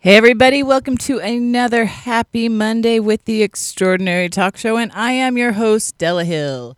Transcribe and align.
Hey, 0.00 0.16
everybody, 0.16 0.62
welcome 0.62 0.96
to 0.98 1.18
another 1.18 1.86
happy 1.86 2.48
Monday 2.48 3.00
with 3.00 3.24
the 3.24 3.42
Extraordinary 3.42 4.28
Talk 4.28 4.56
Show. 4.56 4.76
And 4.76 4.92
I 4.92 5.10
am 5.10 5.36
your 5.36 5.54
host, 5.54 5.98
Della 5.98 6.24
Hill. 6.24 6.76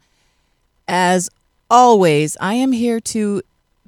As 0.89 1.29
always, 1.69 2.39
I 2.41 2.55
am 2.55 2.73
here 2.73 2.99
to 2.99 3.43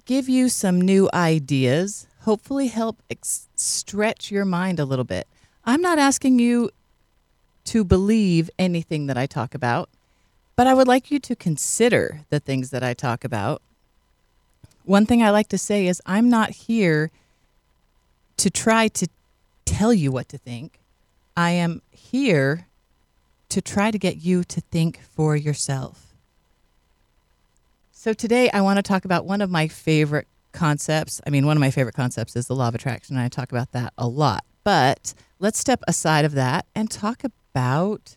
give 0.04 0.28
you 0.28 0.50
some 0.50 0.82
new 0.82 1.08
ideas, 1.14 2.06
hopefully, 2.24 2.66
help 2.66 3.02
ex- 3.08 3.48
stretch 3.56 4.30
your 4.30 4.44
mind 4.44 4.78
a 4.78 4.84
little 4.84 5.06
bit. 5.06 5.26
I'm 5.64 5.80
not 5.80 5.98
asking 5.98 6.38
you 6.38 6.68
to 7.64 7.84
believe 7.84 8.50
anything 8.58 9.06
that 9.06 9.16
I 9.16 9.24
talk 9.24 9.54
about, 9.54 9.88
but 10.56 10.66
I 10.66 10.74
would 10.74 10.86
like 10.86 11.10
you 11.10 11.18
to 11.20 11.34
consider 11.34 12.20
the 12.28 12.38
things 12.38 12.68
that 12.68 12.82
I 12.82 12.92
talk 12.92 13.24
about. 13.24 13.62
One 14.84 15.06
thing 15.06 15.22
I 15.22 15.30
like 15.30 15.48
to 15.48 15.58
say 15.58 15.86
is 15.86 16.02
I'm 16.04 16.28
not 16.28 16.50
here 16.50 17.10
to 18.36 18.50
try 18.50 18.88
to 18.88 19.08
tell 19.64 19.92
you 19.92 20.12
what 20.12 20.28
to 20.30 20.38
think. 20.38 20.78
I 21.36 21.50
am 21.50 21.82
here 21.90 22.66
to 23.48 23.60
try 23.60 23.90
to 23.90 23.98
get 23.98 24.16
you 24.16 24.44
to 24.44 24.60
think 24.60 25.00
for 25.00 25.36
yourself. 25.36 26.14
So 27.92 28.12
today 28.12 28.50
I 28.50 28.60
want 28.62 28.78
to 28.78 28.82
talk 28.82 29.04
about 29.04 29.26
one 29.26 29.40
of 29.40 29.50
my 29.50 29.68
favorite 29.68 30.26
concepts. 30.52 31.20
I 31.26 31.30
mean, 31.30 31.46
one 31.46 31.56
of 31.56 31.60
my 31.60 31.70
favorite 31.70 31.94
concepts 31.94 32.36
is 32.36 32.46
the 32.46 32.54
law 32.54 32.68
of 32.68 32.74
attraction, 32.74 33.16
and 33.16 33.24
I 33.24 33.28
talk 33.28 33.52
about 33.52 33.72
that 33.72 33.92
a 33.96 34.08
lot. 34.08 34.44
But 34.64 35.14
let's 35.38 35.58
step 35.58 35.82
aside 35.86 36.24
of 36.24 36.32
that 36.32 36.66
and 36.74 36.90
talk 36.90 37.22
about 37.24 38.16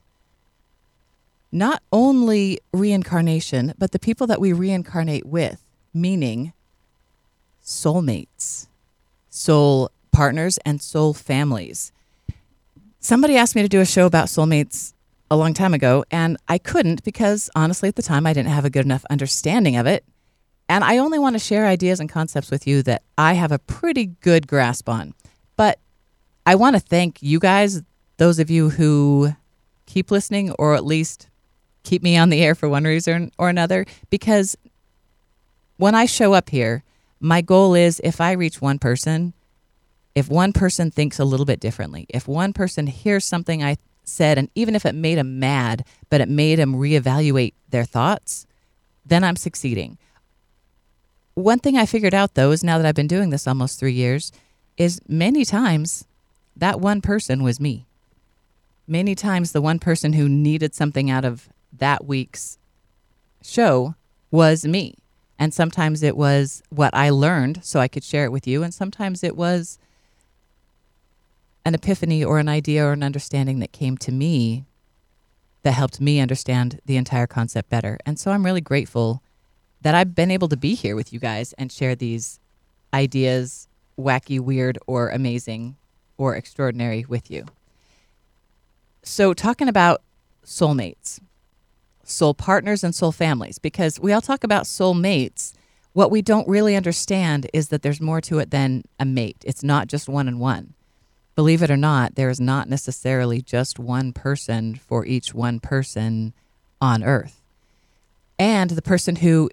not 1.52 1.82
only 1.92 2.60
reincarnation, 2.74 3.74
but 3.78 3.92
the 3.92 4.00
people 4.00 4.28
that 4.28 4.42
we 4.42 4.54
reincarnate 4.54 5.26
with, 5.26 5.62
meaning 5.94 6.54
soulmates, 7.64 8.68
soul 9.30 9.90
partners, 10.16 10.58
and 10.66 10.82
soul 10.82 11.14
families. 11.14 11.92
Somebody 13.00 13.36
asked 13.36 13.54
me 13.54 13.62
to 13.62 13.68
do 13.68 13.82
a 13.82 13.86
show 13.86 14.06
about 14.06 14.28
soulmates 14.28 14.94
a 15.30 15.36
long 15.36 15.54
time 15.54 15.74
ago, 15.74 16.06
and 16.10 16.38
I 16.48 16.58
couldn't 16.58 17.04
because 17.04 17.50
honestly, 17.54 17.90
at 17.90 17.98
the 17.98 18.02
time, 18.02 18.26
I 18.26 18.32
didn't 18.32 18.50
have 18.50 18.64
a 18.64 18.70
good 18.70 18.86
enough 18.86 19.04
understanding 19.10 19.76
of 19.76 19.86
it. 19.86 20.06
And 20.70 20.84
I 20.84 20.98
only 20.98 21.20
want 21.20 21.36
to 21.36 21.40
share 21.40 21.68
ideas 21.68 22.00
and 22.00 22.10
concepts 22.10 22.50
with 22.50 22.66
you 22.66 22.82
that 22.84 23.04
I 23.18 23.34
have 23.34 23.52
a 23.52 23.60
pretty 23.60 24.06
good 24.22 24.48
grasp 24.48 24.88
on. 24.88 25.14
But 25.58 25.80
I 26.46 26.56
want 26.56 26.78
to 26.78 26.80
thank 26.80 27.22
you 27.22 27.40
guys, 27.40 27.84
those 28.18 28.40
of 28.40 28.50
you 28.50 28.70
who 28.70 29.34
keep 29.86 30.12
listening 30.12 30.52
or 30.52 30.76
at 30.76 30.86
least 30.86 31.28
keep 31.84 32.02
me 32.02 32.16
on 32.18 32.30
the 32.30 32.42
air 32.42 32.56
for 32.56 32.70
one 32.70 32.86
reason 32.86 33.32
or 33.38 33.50
another, 33.50 33.86
because 34.10 34.58
when 35.78 35.94
I 35.94 36.06
show 36.06 36.34
up 36.34 36.50
here, 36.50 36.84
my 37.20 37.42
goal 37.42 37.76
is 37.76 38.00
if 38.04 38.22
I 38.22 38.32
reach 38.32 38.62
one 38.62 38.80
person, 38.80 39.34
if 40.16 40.30
one 40.30 40.54
person 40.54 40.90
thinks 40.90 41.20
a 41.20 41.26
little 41.26 41.46
bit 41.46 41.60
differently, 41.60 42.06
if 42.10 42.28
one 42.28 42.54
person 42.54 42.88
hears 42.88 43.26
something 43.26 43.62
I 43.62 43.78
said, 44.06 44.38
and 44.38 44.50
even 44.56 44.76
if 44.76 44.86
it 44.86 44.96
made 44.96 45.18
them 45.18 45.40
mad, 45.40 45.86
but 46.10 46.22
it 46.22 46.30
made 46.30 46.58
them 46.58 46.74
reevaluate 46.74 47.54
their 47.70 47.84
thoughts, 47.84 48.48
then 49.06 49.24
I'm 49.24 49.36
succeeding. 49.36 49.98
One 51.34 51.60
thing 51.60 51.78
I 51.78 51.86
figured 51.86 52.14
out 52.14 52.36
though 52.36 52.52
is 52.52 52.64
now 52.64 52.78
that 52.78 52.88
I've 52.88 52.96
been 52.96 53.08
doing 53.08 53.30
this 53.30 53.48
almost 53.48 53.78
three 53.78 53.94
years, 53.94 54.32
is 54.78 55.02
many 55.08 55.44
times 55.44 56.06
that 56.56 56.80
one 56.80 57.02
person 57.02 57.44
was 57.44 57.60
me. 57.60 57.86
Many 58.88 59.16
times 59.16 59.52
the 59.52 59.62
one 59.62 59.80
person 59.80 60.14
who 60.14 60.30
needed 60.30 60.74
something 60.74 61.10
out 61.10 61.26
of 61.26 61.50
that 61.78 62.06
week's 62.06 62.58
show 63.42 63.96
was 64.32 64.66
me. 64.66 64.96
And 65.38 65.54
sometimes 65.54 66.04
it 66.04 66.16
was 66.16 66.64
what 66.70 66.94
I 66.94 67.10
learned 67.10 67.66
so 67.66 67.80
I 67.80 67.90
could 67.90 68.04
share 68.04 68.24
it 68.26 68.32
with 68.32 68.48
you. 68.48 68.64
And 68.64 68.74
sometimes 68.74 69.24
it 69.24 69.36
was 69.36 69.78
an 71.66 71.74
epiphany 71.74 72.24
or 72.24 72.38
an 72.38 72.48
idea 72.48 72.86
or 72.86 72.94
an 72.94 73.04
understanding 73.04 73.60
that 73.60 73.72
came 73.72 73.98
to 73.98 74.12
me 74.12 74.66
that 75.64 75.72
helped 75.72 76.00
me 76.00 76.20
understand 76.20 76.80
the 76.86 76.96
entire 76.96 77.26
concept 77.26 77.70
better. 77.70 77.98
And 78.06 78.20
so 78.20 78.32
I'm 78.32 78.46
really 78.46 78.62
grateful 78.62 79.24
that 79.82 79.96
I've 79.96 80.14
been 80.14 80.30
able 80.30 80.48
to 80.50 80.58
be 80.58 80.76
here 80.76 80.96
with 80.96 81.12
you 81.12 81.20
guys 81.20 81.54
and 81.54 81.72
share 81.72 81.96
these 81.96 82.40
ideas, 82.94 83.68
wacky, 84.00 84.40
weird, 84.40 84.78
or 84.86 85.10
amazing 85.10 85.76
or 86.18 86.36
extraordinary 86.36 87.04
with 87.10 87.32
you. 87.32 87.46
So, 89.02 89.34
talking 89.34 89.68
about 89.68 90.02
soulmates, 90.46 91.20
soul 92.04 92.34
partners, 92.34 92.84
and 92.84 92.94
soul 92.94 93.12
families, 93.12 93.60
because 93.60 94.00
we 94.00 94.14
all 94.14 94.22
talk 94.22 94.44
about 94.44 94.64
soulmates. 94.64 95.54
What 95.94 96.12
we 96.12 96.22
don't 96.22 96.48
really 96.48 96.76
understand 96.76 97.50
is 97.54 97.70
that 97.70 97.82
there's 97.82 98.02
more 98.02 98.20
to 98.22 98.40
it 98.40 98.52
than 98.52 98.84
a 99.00 99.06
mate. 99.06 99.38
It's 99.46 99.64
not 99.64 99.88
just 99.88 100.10
one 100.10 100.28
and 100.28 100.40
one 100.40 100.75
believe 101.36 101.62
it 101.62 101.72
or 101.72 101.78
not, 101.78 102.16
there 102.16 102.30
is 102.30 102.40
not 102.40 102.70
necessarily 102.70 103.42
just 103.42 103.78
one 103.78 104.14
person 104.14 104.76
for 104.76 105.06
each 105.06 105.34
one 105.34 105.60
person 105.60 106.34
on 106.82 107.04
earth. 107.04 107.42
And 108.40 108.72
the 108.72 108.82
person 108.82 109.18
who 109.18 109.50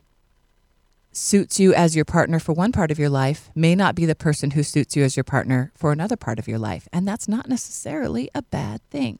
suits 1.12 1.60
you 1.60 1.74
as 1.74 1.94
your 1.94 2.04
partner 2.04 2.38
for 2.38 2.52
one 2.52 2.72
part 2.72 2.90
of 2.90 2.98
your 2.98 3.10
life 3.10 3.50
may 3.54 3.74
not 3.74 3.94
be 3.94 4.06
the 4.06 4.14
person 4.14 4.52
who 4.52 4.62
suits 4.62 4.96
you 4.96 5.04
as 5.04 5.16
your 5.16 5.24
partner 5.24 5.70
for 5.74 5.92
another 5.92 6.16
part 6.16 6.38
of 6.38 6.48
your 6.48 6.58
life. 6.58 6.88
And 6.92 7.06
that's 7.06 7.28
not 7.28 7.48
necessarily 7.48 8.30
a 8.34 8.42
bad 8.42 8.80
thing. 8.90 9.18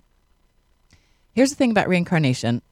Here's 1.34 1.50
the 1.50 1.56
thing 1.56 1.70
about 1.70 1.88
reincarnation. 1.88 2.62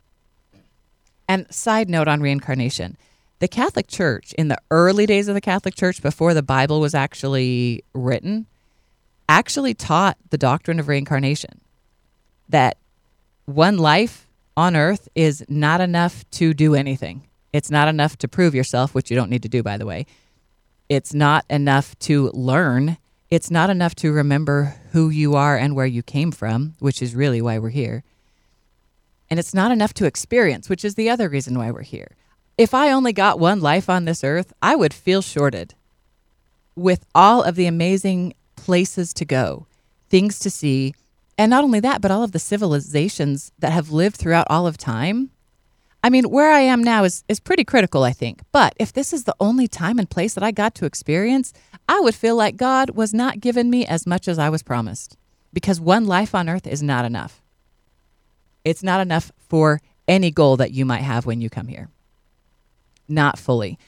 And 1.28 1.53
side 1.53 1.89
note 1.89 2.09
on 2.09 2.21
reincarnation 2.21 2.97
the 3.41 3.49
Catholic 3.49 3.89
Church, 3.89 4.34
in 4.34 4.49
the 4.49 4.59
early 4.71 5.07
days 5.07 5.27
of 5.27 5.34
the 5.34 5.41
Catholic 5.41 5.75
Church, 5.75 6.03
before 6.03 6.34
the 6.34 6.43
Bible 6.43 6.78
was 6.78 6.95
actually 6.95 7.83
written, 7.95 8.47
actually 9.31 9.75
taught 9.75 10.19
the 10.31 10.37
doctrine 10.37 10.81
of 10.81 10.89
reincarnation 10.89 11.61
that 12.49 12.77
one 13.45 13.79
life 13.79 14.27
on 14.57 14.75
earth 14.75 15.09
is 15.15 15.45
not 15.49 15.81
enough 15.81 16.29
to 16.33 16.53
do 16.53 16.75
anything. 16.75 17.23
It's 17.53 17.71
not 17.71 17.87
enough 17.87 18.19
to 18.19 18.29
prove 18.29 18.57
yourself, 18.57 18.93
which 18.93 19.09
you 19.09 19.17
don't 19.17 19.31
need 19.31 19.45
to 19.45 19.49
do, 19.49 19.63
by 19.63 19.79
the 19.79 19.87
way. 19.87 20.07
It's 20.89 21.15
not 21.15 21.45
enough 21.49 21.97
to 22.01 22.33
learn. 22.35 22.99
It's 23.31 23.53
not 23.53 23.71
enough 23.71 23.95
to 23.97 24.11
remember 24.11 24.75
who 24.91 25.11
you 25.11 25.37
are 25.37 25.57
and 25.57 25.77
where 25.77 25.87
you 25.87 26.03
came 26.03 26.33
from, 26.33 26.75
which 26.81 27.01
is 27.01 27.15
really 27.15 27.41
why 27.41 27.61
we're 27.61 27.71
here. 27.71 28.03
And 29.31 29.39
it's 29.39 29.55
not 29.55 29.71
enough 29.71 29.95
to 29.95 30.07
experience, 30.07 30.69
which 30.69 30.85
is 30.85 30.97
the 30.97 31.09
other 31.09 31.29
reason 31.29 31.57
why 31.57 31.71
we're 31.71 31.83
here. 31.83 32.17
If 32.59 32.75
I 32.75 32.91
only 32.91 33.13
got 33.13 33.39
one 33.39 33.61
life 33.61 33.89
on 33.89 34.07
this 34.07 34.25
earth, 34.25 34.53
I 34.61 34.75
would 34.75 34.93
feel 34.93 35.23
shorted. 35.23 35.75
With 36.75 37.07
all 37.15 37.45
of 37.45 37.55
the 37.55 37.67
amazing 37.67 38.35
places 38.65 39.15
to 39.15 39.25
go, 39.25 39.66
things 40.09 40.38
to 40.41 40.50
see, 40.50 40.94
and 41.38 41.48
not 41.48 41.65
only 41.65 41.81
that, 41.81 42.03
but 42.03 42.10
all 42.10 42.22
of 42.22 42.32
the 42.32 42.38
civilizations 42.38 43.50
that 43.59 43.72
have 43.72 43.91
lived 43.91 44.16
throughout 44.16 44.47
all 44.50 44.66
of 44.66 44.76
time. 44.76 45.31
I 46.04 46.10
mean, 46.10 46.25
where 46.25 46.50
I 46.50 46.60
am 46.60 46.84
now 46.84 47.04
is, 47.04 47.25
is 47.28 47.41
pretty 47.41 47.65
critical, 47.65 48.04
I 48.04 48.12
think. 48.12 48.43
But 48.53 48.75
if 48.78 48.93
this 48.93 49.12
is 49.12 49.25
the 49.25 49.34
only 49.41 49.66
time 49.66 49.98
and 49.98 50.09
place 50.09 50.34
that 50.34 50.44
I 50.44 50.50
got 50.50 50.75
to 50.76 50.84
experience, 50.84 51.54
I 51.88 52.00
would 52.00 52.15
feel 52.15 52.37
like 52.37 52.56
God 52.56 52.91
was 52.91 53.15
not 53.15 53.41
giving 53.41 53.71
me 53.71 53.87
as 53.87 54.06
much 54.06 54.28
as 54.28 54.38
I 54.38 54.50
was 54.50 54.62
promised 54.62 55.16
because 55.53 55.81
one 55.81 56.06
life 56.06 56.34
on 56.34 56.48
earth 56.48 56.66
is 56.66 56.82
not 56.82 57.06
enough. 57.06 57.41
It's 58.62 58.82
not 58.82 59.00
enough 59.00 59.32
for 59.38 59.81
any 60.06 60.31
goal 60.31 60.59
that 60.59 60.72
you 60.72 60.84
might 60.84 61.03
have 61.03 61.25
when 61.25 61.41
you 61.41 61.48
come 61.48 61.69
here. 61.69 61.88
Not 63.09 63.38
fully 63.38 63.78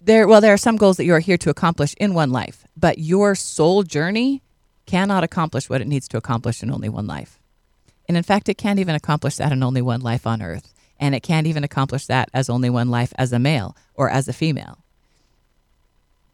there 0.00 0.28
well 0.28 0.40
there 0.40 0.52
are 0.52 0.58
some 0.58 0.76
goals 0.76 0.96
that 0.96 1.04
you 1.04 1.14
are 1.14 1.20
here 1.20 1.38
to 1.38 1.50
accomplish 1.50 1.94
in 1.98 2.14
one 2.14 2.30
life 2.30 2.64
but 2.82 2.98
your 2.98 3.36
soul 3.36 3.84
journey 3.84 4.42
cannot 4.86 5.22
accomplish 5.22 5.70
what 5.70 5.80
it 5.80 5.86
needs 5.86 6.08
to 6.08 6.16
accomplish 6.16 6.64
in 6.64 6.70
only 6.70 6.88
one 6.88 7.06
life. 7.06 7.38
And 8.08 8.16
in 8.16 8.24
fact 8.24 8.48
it 8.48 8.58
can't 8.58 8.80
even 8.80 8.96
accomplish 8.96 9.36
that 9.36 9.52
in 9.52 9.62
only 9.62 9.80
one 9.80 10.00
life 10.00 10.26
on 10.26 10.42
earth. 10.42 10.74
And 10.98 11.14
it 11.14 11.22
can't 11.22 11.46
even 11.46 11.62
accomplish 11.62 12.06
that 12.06 12.28
as 12.34 12.50
only 12.50 12.68
one 12.68 12.90
life 12.90 13.12
as 13.16 13.32
a 13.32 13.38
male 13.38 13.76
or 13.94 14.10
as 14.10 14.26
a 14.26 14.32
female. 14.32 14.78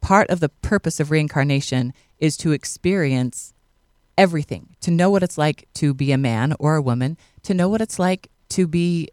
Part 0.01 0.31
of 0.31 0.41
the 0.41 0.49
purpose 0.49 0.99
of 0.99 1.11
reincarnation 1.11 1.93
is 2.19 2.39
to 2.39 2.53
experience 2.53 3.53
everything 4.17 4.75
to 4.81 4.91
know 4.91 5.11
what 5.11 5.23
it's 5.23 5.39
like 5.39 5.69
to 5.75 5.93
be 5.93 6.13
a 6.13 6.19
man 6.19 6.55
or 6.59 6.77
a 6.77 6.83
woman 6.83 7.19
to 7.43 7.53
know 7.53 7.69
what 7.69 7.83
it's 7.83 7.99
like 7.99 8.31
to 8.49 8.67
be 8.67 9.09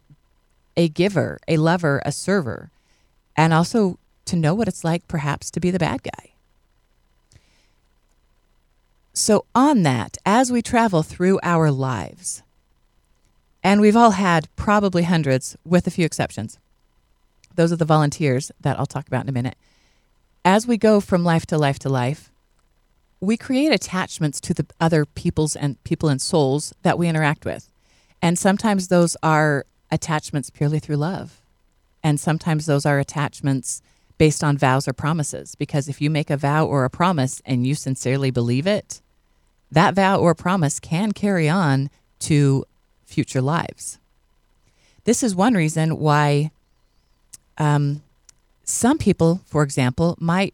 a 0.77 0.87
giver 0.87 1.39
a 1.47 1.57
lover 1.57 2.01
a 2.05 2.11
server 2.11 2.71
and 3.35 3.53
also 3.53 3.99
to 4.23 4.35
know 4.35 4.55
what 4.55 4.67
it's 4.67 4.83
like 4.85 5.07
perhaps 5.07 5.51
to 5.51 5.59
be 5.59 5.69
the 5.69 5.77
bad 5.77 6.01
guy. 6.01 6.34
So, 9.17 9.45
on 9.55 9.83
that, 9.83 10.17
as 10.25 10.51
we 10.51 10.61
travel 10.61 11.01
through 11.01 11.39
our 11.41 11.71
lives, 11.71 12.43
and 13.63 13.79
we've 13.79 13.95
all 13.95 14.11
had 14.11 14.53
probably 14.57 15.03
hundreds, 15.03 15.55
with 15.63 15.87
a 15.87 15.89
few 15.89 16.05
exceptions, 16.05 16.59
those 17.55 17.71
are 17.71 17.77
the 17.77 17.85
volunteers 17.85 18.51
that 18.59 18.77
I'll 18.77 18.85
talk 18.85 19.07
about 19.07 19.23
in 19.23 19.29
a 19.29 19.31
minute. 19.31 19.55
As 20.43 20.67
we 20.67 20.75
go 20.75 20.99
from 20.99 21.23
life 21.23 21.45
to 21.45 21.57
life 21.57 21.79
to 21.79 21.89
life, 21.89 22.29
we 23.21 23.37
create 23.37 23.71
attachments 23.71 24.41
to 24.41 24.53
the 24.53 24.65
other 24.81 25.05
peoples 25.05 25.55
and 25.55 25.81
people 25.85 26.09
and 26.09 26.21
souls 26.21 26.73
that 26.83 26.97
we 26.97 27.07
interact 27.07 27.45
with. 27.45 27.69
And 28.21 28.37
sometimes 28.37 28.89
those 28.89 29.15
are 29.23 29.65
attachments 29.89 30.49
purely 30.49 30.79
through 30.79 30.97
love. 30.97 31.39
And 32.03 32.19
sometimes 32.19 32.65
those 32.65 32.85
are 32.85 32.99
attachments 32.99 33.81
based 34.17 34.43
on 34.43 34.57
vows 34.57 34.89
or 34.89 34.93
promises. 34.93 35.55
Because 35.55 35.87
if 35.87 36.01
you 36.01 36.09
make 36.09 36.29
a 36.29 36.35
vow 36.35 36.65
or 36.65 36.83
a 36.83 36.89
promise 36.89 37.41
and 37.45 37.65
you 37.65 37.75
sincerely 37.75 38.29
believe 38.29 38.67
it, 38.67 39.01
that 39.75 39.93
vow 39.93 40.17
or 40.17 40.33
promise 40.33 40.79
can 40.79 41.11
carry 41.11 41.49
on 41.49 41.89
to 42.19 42.65
future 43.05 43.41
lives. 43.41 43.99
This 45.03 45.21
is 45.21 45.35
one 45.35 45.53
reason 45.53 45.99
why 45.99 46.51
um, 47.57 48.01
some 48.63 48.97
people, 48.97 49.41
for 49.45 49.63
example, 49.63 50.15
might 50.17 50.53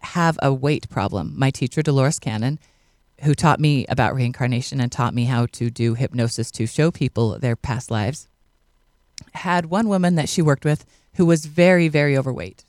have 0.00 0.38
a 0.42 0.52
weight 0.52 0.88
problem. 0.90 1.32
My 1.34 1.50
teacher, 1.50 1.82
Dolores 1.82 2.18
Cannon, 2.18 2.58
who 3.22 3.34
taught 3.34 3.58
me 3.58 3.86
about 3.88 4.14
reincarnation 4.14 4.80
and 4.80 4.92
taught 4.92 5.14
me 5.14 5.24
how 5.24 5.46
to 5.52 5.70
do 5.70 5.94
hypnosis 5.94 6.50
to 6.50 6.66
show 6.66 6.90
people 6.90 7.38
their 7.38 7.56
past 7.56 7.90
lives, 7.90 8.28
had 9.32 9.66
one 9.66 9.88
woman 9.88 10.14
that 10.16 10.28
she 10.28 10.42
worked 10.42 10.64
with 10.64 10.84
who 11.14 11.24
was 11.24 11.46
very, 11.46 11.88
very 11.88 12.18
overweight, 12.18 12.64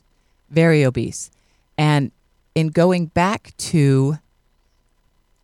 very 0.50 0.86
obese. 0.86 1.30
And 1.78 2.12
in 2.56 2.70
going 2.70 3.08
back 3.08 3.54
to 3.58 4.20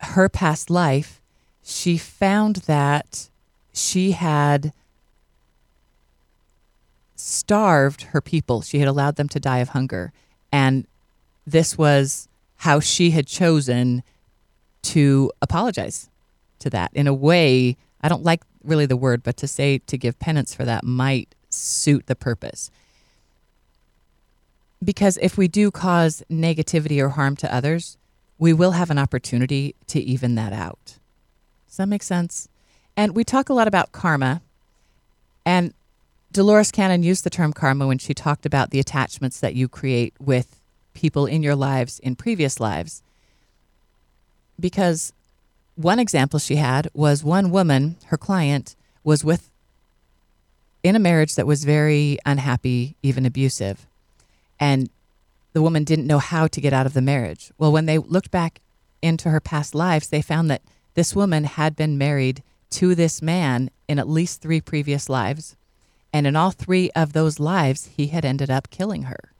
her 0.00 0.28
past 0.28 0.70
life, 0.70 1.20
she 1.62 1.96
found 1.98 2.56
that 2.66 3.28
she 3.72 4.12
had 4.12 4.72
starved 7.16 8.02
her 8.02 8.20
people. 8.20 8.62
She 8.62 8.78
had 8.78 8.88
allowed 8.88 9.16
them 9.16 9.28
to 9.28 9.40
die 9.40 9.58
of 9.58 9.70
hunger. 9.70 10.12
And 10.50 10.86
this 11.46 11.76
was 11.76 12.28
how 12.56 12.80
she 12.80 13.10
had 13.10 13.26
chosen 13.26 14.02
to 14.82 15.30
apologize 15.42 16.08
to 16.60 16.70
that. 16.70 16.90
In 16.94 17.06
a 17.06 17.14
way, 17.14 17.76
I 18.00 18.08
don't 18.08 18.24
like 18.24 18.42
really 18.64 18.86
the 18.86 18.96
word, 18.96 19.22
but 19.22 19.36
to 19.38 19.48
say 19.48 19.78
to 19.78 19.98
give 19.98 20.18
penance 20.18 20.54
for 20.54 20.64
that 20.64 20.84
might 20.84 21.34
suit 21.50 22.06
the 22.06 22.16
purpose. 22.16 22.70
Because 24.82 25.18
if 25.20 25.36
we 25.36 25.48
do 25.48 25.70
cause 25.70 26.22
negativity 26.30 27.02
or 27.02 27.10
harm 27.10 27.36
to 27.36 27.54
others, 27.54 27.98
we 28.40 28.54
will 28.54 28.72
have 28.72 28.90
an 28.90 28.98
opportunity 28.98 29.76
to 29.86 30.00
even 30.00 30.34
that 30.34 30.52
out. 30.52 30.96
Does 31.68 31.76
that 31.76 31.86
make 31.86 32.02
sense? 32.02 32.48
And 32.96 33.14
we 33.14 33.22
talk 33.22 33.50
a 33.50 33.52
lot 33.52 33.68
about 33.68 33.92
karma. 33.92 34.40
And 35.44 35.74
Dolores 36.32 36.72
Cannon 36.72 37.02
used 37.02 37.22
the 37.22 37.30
term 37.30 37.52
karma 37.52 37.86
when 37.86 37.98
she 37.98 38.14
talked 38.14 38.46
about 38.46 38.70
the 38.70 38.80
attachments 38.80 39.38
that 39.40 39.54
you 39.54 39.68
create 39.68 40.14
with 40.18 40.58
people 40.94 41.26
in 41.26 41.42
your 41.42 41.54
lives 41.54 41.98
in 42.00 42.16
previous 42.16 42.58
lives. 42.58 43.02
Because 44.58 45.12
one 45.76 45.98
example 45.98 46.38
she 46.38 46.56
had 46.56 46.88
was 46.94 47.22
one 47.22 47.50
woman, 47.50 47.96
her 48.06 48.16
client, 48.16 48.74
was 49.04 49.22
with 49.22 49.50
in 50.82 50.96
a 50.96 50.98
marriage 50.98 51.34
that 51.34 51.46
was 51.46 51.64
very 51.64 52.18
unhappy, 52.24 52.96
even 53.02 53.26
abusive. 53.26 53.86
And 54.58 54.88
the 55.52 55.62
woman 55.62 55.84
didn't 55.84 56.06
know 56.06 56.18
how 56.18 56.46
to 56.46 56.60
get 56.60 56.72
out 56.72 56.86
of 56.86 56.94
the 56.94 57.02
marriage. 57.02 57.50
Well, 57.58 57.72
when 57.72 57.86
they 57.86 57.98
looked 57.98 58.30
back 58.30 58.60
into 59.02 59.30
her 59.30 59.40
past 59.40 59.74
lives, 59.74 60.08
they 60.08 60.22
found 60.22 60.50
that 60.50 60.62
this 60.94 61.14
woman 61.14 61.44
had 61.44 61.76
been 61.76 61.98
married 61.98 62.42
to 62.70 62.94
this 62.94 63.20
man 63.20 63.70
in 63.88 63.98
at 63.98 64.08
least 64.08 64.40
three 64.40 64.60
previous 64.60 65.08
lives. 65.08 65.56
And 66.12 66.26
in 66.26 66.36
all 66.36 66.50
three 66.50 66.90
of 66.92 67.12
those 67.12 67.40
lives, 67.40 67.86
he 67.96 68.08
had 68.08 68.24
ended 68.24 68.50
up 68.50 68.70
killing 68.70 69.04
her. 69.04 69.32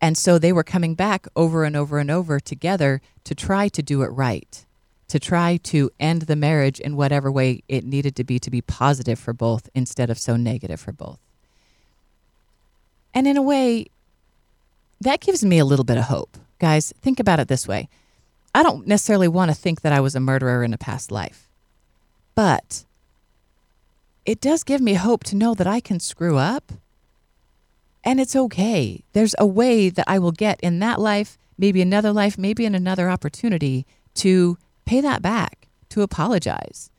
And 0.00 0.18
so 0.18 0.38
they 0.38 0.52
were 0.52 0.64
coming 0.64 0.94
back 0.94 1.26
over 1.34 1.64
and 1.64 1.76
over 1.76 1.98
and 1.98 2.10
over 2.10 2.38
together 2.40 3.00
to 3.24 3.34
try 3.34 3.68
to 3.68 3.82
do 3.82 4.02
it 4.02 4.08
right, 4.08 4.66
to 5.08 5.18
try 5.18 5.58
to 5.64 5.90
end 5.98 6.22
the 6.22 6.36
marriage 6.36 6.80
in 6.80 6.96
whatever 6.96 7.30
way 7.32 7.62
it 7.68 7.84
needed 7.84 8.14
to 8.16 8.24
be 8.24 8.38
to 8.38 8.50
be 8.50 8.60
positive 8.60 9.18
for 9.18 9.32
both 9.32 9.70
instead 9.74 10.10
of 10.10 10.18
so 10.18 10.36
negative 10.36 10.80
for 10.80 10.92
both. 10.92 11.18
And 13.14 13.26
in 13.26 13.36
a 13.36 13.42
way, 13.42 13.86
that 15.04 15.20
gives 15.20 15.44
me 15.44 15.58
a 15.58 15.64
little 15.64 15.84
bit 15.84 15.98
of 15.98 16.04
hope. 16.04 16.36
Guys, 16.58 16.92
think 17.00 17.20
about 17.20 17.40
it 17.40 17.48
this 17.48 17.68
way 17.68 17.88
I 18.54 18.62
don't 18.62 18.86
necessarily 18.86 19.28
want 19.28 19.50
to 19.50 19.54
think 19.54 19.80
that 19.80 19.92
I 19.92 20.00
was 20.00 20.14
a 20.14 20.20
murderer 20.20 20.64
in 20.64 20.74
a 20.74 20.78
past 20.78 21.10
life, 21.10 21.48
but 22.34 22.84
it 24.24 24.40
does 24.40 24.64
give 24.64 24.80
me 24.80 24.94
hope 24.94 25.24
to 25.24 25.36
know 25.36 25.54
that 25.54 25.66
I 25.66 25.80
can 25.80 26.00
screw 26.00 26.38
up 26.38 26.72
and 28.04 28.20
it's 28.20 28.36
okay. 28.36 29.02
There's 29.12 29.34
a 29.38 29.46
way 29.46 29.88
that 29.88 30.04
I 30.08 30.18
will 30.18 30.32
get 30.32 30.60
in 30.60 30.78
that 30.80 31.00
life, 31.00 31.38
maybe 31.56 31.80
another 31.80 32.12
life, 32.12 32.36
maybe 32.36 32.64
in 32.64 32.74
another 32.74 33.10
opportunity 33.10 33.86
to 34.16 34.58
pay 34.84 35.00
that 35.00 35.22
back, 35.22 35.68
to 35.88 36.02
apologize, 36.02 36.90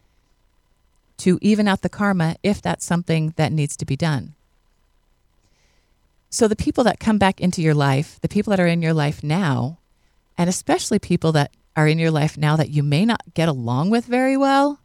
to 1.17 1.37
even 1.41 1.67
out 1.67 1.81
the 1.81 1.89
karma 1.89 2.35
if 2.43 2.61
that's 2.61 2.85
something 2.85 3.33
that 3.37 3.51
needs 3.51 3.77
to 3.77 3.85
be 3.85 3.95
done. 3.95 4.33
So, 6.29 6.47
the 6.47 6.55
people 6.55 6.83
that 6.83 6.99
come 6.99 7.17
back 7.17 7.39
into 7.39 7.61
your 7.61 7.73
life, 7.73 8.19
the 8.21 8.27
people 8.27 8.51
that 8.51 8.59
are 8.59 8.67
in 8.67 8.81
your 8.81 8.93
life 8.93 9.23
now, 9.23 9.79
and 10.37 10.49
especially 10.49 10.99
people 10.99 11.31
that 11.33 11.51
are 11.75 11.87
in 11.87 11.99
your 11.99 12.11
life 12.11 12.37
now 12.37 12.55
that 12.55 12.69
you 12.69 12.83
may 12.83 13.05
not 13.05 13.21
get 13.33 13.47
along 13.47 13.89
with 13.89 14.05
very 14.05 14.35
well, 14.35 14.79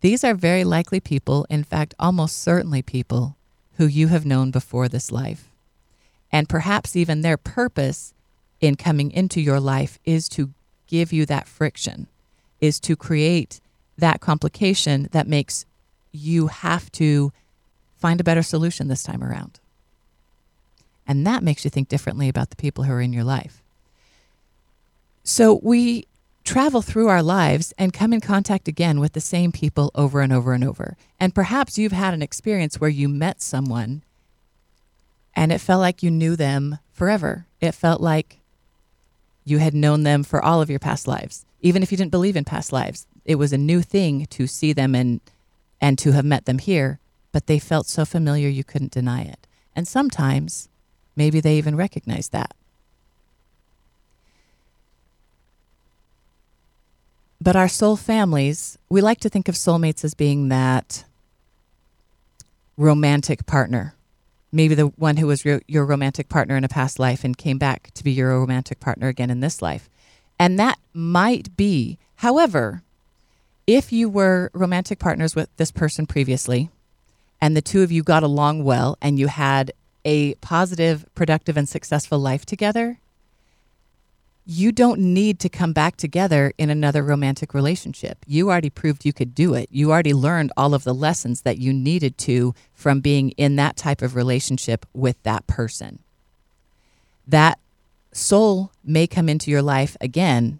these 0.00 0.24
are 0.24 0.34
very 0.34 0.64
likely 0.64 0.98
people, 0.98 1.46
in 1.50 1.62
fact, 1.62 1.94
almost 1.98 2.38
certainly 2.42 2.82
people 2.82 3.36
who 3.76 3.86
you 3.86 4.08
have 4.08 4.26
known 4.26 4.50
before 4.50 4.88
this 4.88 5.12
life. 5.12 5.48
And 6.32 6.48
perhaps 6.48 6.96
even 6.96 7.20
their 7.20 7.36
purpose 7.36 8.14
in 8.60 8.76
coming 8.76 9.10
into 9.10 9.40
your 9.40 9.60
life 9.60 9.98
is 10.04 10.28
to 10.30 10.50
give 10.86 11.12
you 11.12 11.26
that 11.26 11.48
friction, 11.48 12.08
is 12.60 12.80
to 12.80 12.96
create 12.96 13.60
that 13.98 14.20
complication 14.20 15.08
that 15.12 15.26
makes 15.26 15.66
you 16.12 16.48
have 16.48 16.90
to 16.92 17.32
find 17.96 18.20
a 18.20 18.24
better 18.24 18.42
solution 18.42 18.88
this 18.88 19.02
time 19.02 19.22
around. 19.22 19.60
And 21.10 21.26
that 21.26 21.42
makes 21.42 21.64
you 21.64 21.70
think 21.72 21.88
differently 21.88 22.28
about 22.28 22.50
the 22.50 22.56
people 22.56 22.84
who 22.84 22.92
are 22.92 23.00
in 23.00 23.12
your 23.12 23.24
life. 23.24 23.64
So 25.24 25.58
we 25.60 26.06
travel 26.44 26.82
through 26.82 27.08
our 27.08 27.20
lives 27.20 27.74
and 27.76 27.92
come 27.92 28.12
in 28.12 28.20
contact 28.20 28.68
again 28.68 29.00
with 29.00 29.14
the 29.14 29.20
same 29.20 29.50
people 29.50 29.90
over 29.96 30.20
and 30.20 30.32
over 30.32 30.52
and 30.52 30.62
over. 30.62 30.96
And 31.18 31.34
perhaps 31.34 31.76
you've 31.76 31.90
had 31.90 32.14
an 32.14 32.22
experience 32.22 32.80
where 32.80 32.88
you 32.88 33.08
met 33.08 33.42
someone 33.42 34.04
and 35.34 35.50
it 35.50 35.60
felt 35.60 35.80
like 35.80 36.00
you 36.00 36.12
knew 36.12 36.36
them 36.36 36.78
forever. 36.92 37.44
It 37.60 37.72
felt 37.72 38.00
like 38.00 38.38
you 39.44 39.58
had 39.58 39.74
known 39.74 40.04
them 40.04 40.22
for 40.22 40.40
all 40.40 40.62
of 40.62 40.70
your 40.70 40.78
past 40.78 41.08
lives, 41.08 41.44
even 41.60 41.82
if 41.82 41.90
you 41.90 41.98
didn't 41.98 42.12
believe 42.12 42.36
in 42.36 42.44
past 42.44 42.72
lives. 42.72 43.08
It 43.24 43.34
was 43.34 43.52
a 43.52 43.58
new 43.58 43.82
thing 43.82 44.26
to 44.26 44.46
see 44.46 44.72
them 44.72 44.94
and 44.94 45.20
and 45.80 45.98
to 45.98 46.12
have 46.12 46.24
met 46.24 46.44
them 46.44 46.58
here, 46.58 47.00
but 47.32 47.48
they 47.48 47.58
felt 47.58 47.88
so 47.88 48.04
familiar 48.04 48.48
you 48.48 48.62
couldn't 48.62 48.92
deny 48.92 49.22
it. 49.22 49.48
And 49.74 49.88
sometimes 49.88 50.68
Maybe 51.20 51.40
they 51.40 51.58
even 51.58 51.76
recognize 51.76 52.30
that. 52.30 52.56
But 57.38 57.56
our 57.56 57.68
soul 57.68 57.96
families, 57.96 58.78
we 58.88 59.02
like 59.02 59.20
to 59.20 59.28
think 59.28 59.46
of 59.46 59.54
soulmates 59.54 60.02
as 60.02 60.14
being 60.14 60.48
that 60.48 61.04
romantic 62.78 63.44
partner. 63.44 63.94
Maybe 64.50 64.74
the 64.74 64.86
one 64.96 65.18
who 65.18 65.26
was 65.26 65.44
your, 65.44 65.60
your 65.68 65.84
romantic 65.84 66.30
partner 66.30 66.56
in 66.56 66.64
a 66.64 66.68
past 66.68 66.98
life 66.98 67.22
and 67.22 67.36
came 67.36 67.58
back 67.58 67.90
to 67.96 68.02
be 68.02 68.12
your 68.12 68.40
romantic 68.40 68.80
partner 68.80 69.08
again 69.08 69.28
in 69.28 69.40
this 69.40 69.60
life. 69.60 69.90
And 70.38 70.58
that 70.58 70.78
might 70.94 71.54
be. 71.54 71.98
However, 72.16 72.82
if 73.66 73.92
you 73.92 74.08
were 74.08 74.50
romantic 74.54 74.98
partners 74.98 75.36
with 75.36 75.54
this 75.58 75.70
person 75.70 76.06
previously 76.06 76.70
and 77.42 77.54
the 77.54 77.60
two 77.60 77.82
of 77.82 77.92
you 77.92 78.02
got 78.02 78.22
along 78.22 78.64
well 78.64 78.96
and 79.02 79.18
you 79.18 79.26
had 79.26 79.74
a 80.04 80.34
positive, 80.36 81.04
productive, 81.14 81.56
and 81.56 81.68
successful 81.68 82.18
life 82.18 82.46
together, 82.46 82.98
you 84.46 84.72
don't 84.72 84.98
need 84.98 85.38
to 85.38 85.48
come 85.48 85.72
back 85.72 85.96
together 85.96 86.52
in 86.58 86.70
another 86.70 87.02
romantic 87.02 87.54
relationship. 87.54 88.18
You 88.26 88.50
already 88.50 88.70
proved 88.70 89.04
you 89.04 89.12
could 89.12 89.34
do 89.34 89.54
it. 89.54 89.68
You 89.70 89.92
already 89.92 90.14
learned 90.14 90.52
all 90.56 90.74
of 90.74 90.84
the 90.84 90.94
lessons 90.94 91.42
that 91.42 91.58
you 91.58 91.72
needed 91.72 92.18
to 92.18 92.54
from 92.74 93.00
being 93.00 93.30
in 93.32 93.56
that 93.56 93.76
type 93.76 94.02
of 94.02 94.16
relationship 94.16 94.86
with 94.92 95.22
that 95.22 95.46
person. 95.46 96.00
That 97.28 97.58
soul 98.12 98.72
may 98.82 99.06
come 99.06 99.28
into 99.28 99.50
your 99.50 99.62
life 99.62 99.96
again, 100.00 100.58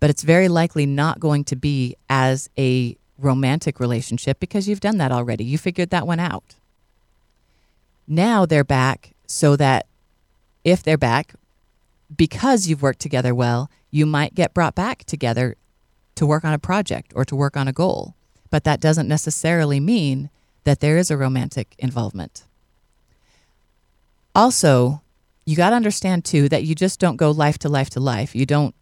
but 0.00 0.10
it's 0.10 0.22
very 0.22 0.48
likely 0.48 0.84
not 0.84 1.20
going 1.20 1.44
to 1.44 1.56
be 1.56 1.96
as 2.10 2.50
a 2.58 2.96
romantic 3.16 3.80
relationship 3.80 4.40
because 4.40 4.68
you've 4.68 4.80
done 4.80 4.98
that 4.98 5.12
already. 5.12 5.44
You 5.44 5.56
figured 5.56 5.90
that 5.90 6.06
one 6.06 6.20
out. 6.20 6.56
Now 8.10 8.44
they're 8.44 8.64
back 8.64 9.12
so 9.28 9.54
that 9.54 9.86
if 10.64 10.82
they're 10.82 10.98
back, 10.98 11.34
because 12.14 12.66
you've 12.66 12.82
worked 12.82 12.98
together 12.98 13.32
well, 13.32 13.70
you 13.92 14.04
might 14.04 14.34
get 14.34 14.52
brought 14.52 14.74
back 14.74 15.04
together 15.04 15.56
to 16.16 16.26
work 16.26 16.44
on 16.44 16.52
a 16.52 16.58
project 16.58 17.12
or 17.14 17.24
to 17.24 17.36
work 17.36 17.56
on 17.56 17.68
a 17.68 17.72
goal. 17.72 18.16
But 18.50 18.64
that 18.64 18.80
doesn't 18.80 19.06
necessarily 19.06 19.78
mean 19.78 20.28
that 20.64 20.80
there 20.80 20.98
is 20.98 21.08
a 21.08 21.16
romantic 21.16 21.76
involvement. 21.78 22.42
Also, 24.34 25.02
you 25.44 25.54
got 25.56 25.70
to 25.70 25.76
understand 25.76 26.24
too 26.24 26.48
that 26.48 26.64
you 26.64 26.74
just 26.74 26.98
don't 26.98 27.16
go 27.16 27.30
life 27.30 27.58
to 27.58 27.68
life 27.68 27.90
to 27.90 28.00
life. 28.00 28.34
You 28.34 28.44
don't 28.44 28.74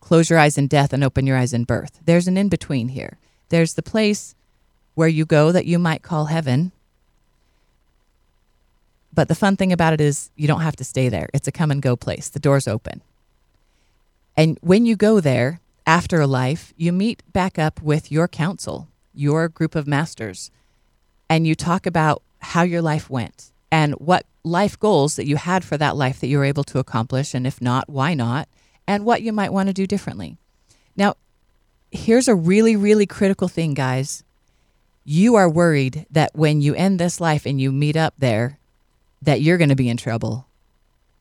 close 0.00 0.28
your 0.28 0.40
eyes 0.40 0.58
in 0.58 0.66
death 0.66 0.92
and 0.92 1.04
open 1.04 1.24
your 1.24 1.36
eyes 1.36 1.52
in 1.52 1.62
birth. 1.64 2.00
There's 2.04 2.26
an 2.26 2.36
in 2.36 2.48
between 2.48 2.88
here. 2.88 3.18
There's 3.48 3.74
the 3.74 3.82
place 3.82 4.34
where 4.94 5.08
you 5.08 5.24
go 5.24 5.52
that 5.52 5.66
you 5.66 5.78
might 5.78 6.02
call 6.02 6.26
heaven, 6.26 6.72
but 9.12 9.28
the 9.28 9.34
fun 9.34 9.56
thing 9.56 9.72
about 9.72 9.92
it 9.92 10.00
is 10.00 10.30
you 10.36 10.48
don't 10.48 10.62
have 10.62 10.76
to 10.76 10.84
stay 10.84 11.08
there. 11.08 11.28
It's 11.34 11.48
a 11.48 11.52
come 11.52 11.70
and 11.70 11.82
go 11.82 11.96
place. 11.96 12.28
The 12.28 12.40
door's 12.40 12.66
open. 12.66 13.02
And 14.36 14.58
when 14.62 14.86
you 14.86 14.96
go 14.96 15.20
there, 15.20 15.60
after 15.86 16.20
a 16.20 16.26
life, 16.26 16.72
you 16.76 16.92
meet 16.92 17.22
back 17.32 17.58
up 17.58 17.82
with 17.82 18.10
your 18.10 18.28
council, 18.28 18.88
your 19.14 19.48
group 19.48 19.74
of 19.74 19.86
masters, 19.86 20.50
and 21.28 21.46
you 21.46 21.54
talk 21.54 21.86
about 21.86 22.22
how 22.40 22.62
your 22.62 22.82
life 22.82 23.10
went 23.10 23.52
and 23.70 23.94
what 23.94 24.26
life 24.44 24.78
goals 24.78 25.16
that 25.16 25.26
you 25.26 25.36
had 25.36 25.64
for 25.64 25.76
that 25.76 25.96
life 25.96 26.20
that 26.20 26.28
you 26.28 26.38
were 26.38 26.44
able 26.44 26.64
to 26.64 26.78
accomplish. 26.78 27.34
And 27.34 27.46
if 27.46 27.60
not, 27.60 27.88
why 27.88 28.14
not? 28.14 28.48
And 28.86 29.04
what 29.04 29.22
you 29.22 29.32
might 29.32 29.52
want 29.52 29.68
to 29.68 29.72
do 29.72 29.86
differently. 29.86 30.36
Now, 30.96 31.16
here's 31.90 32.28
a 32.28 32.34
really, 32.34 32.76
really 32.76 33.06
critical 33.06 33.48
thing, 33.48 33.74
guys. 33.74 34.24
You 35.04 35.34
are 35.36 35.48
worried 35.48 36.06
that 36.10 36.30
when 36.34 36.60
you 36.60 36.74
end 36.74 36.98
this 36.98 37.20
life 37.20 37.46
and 37.46 37.60
you 37.60 37.72
meet 37.72 37.96
up 37.96 38.14
there, 38.18 38.58
that 39.22 39.40
you're 39.40 39.58
going 39.58 39.70
to 39.70 39.76
be 39.76 39.88
in 39.88 39.96
trouble. 39.96 40.46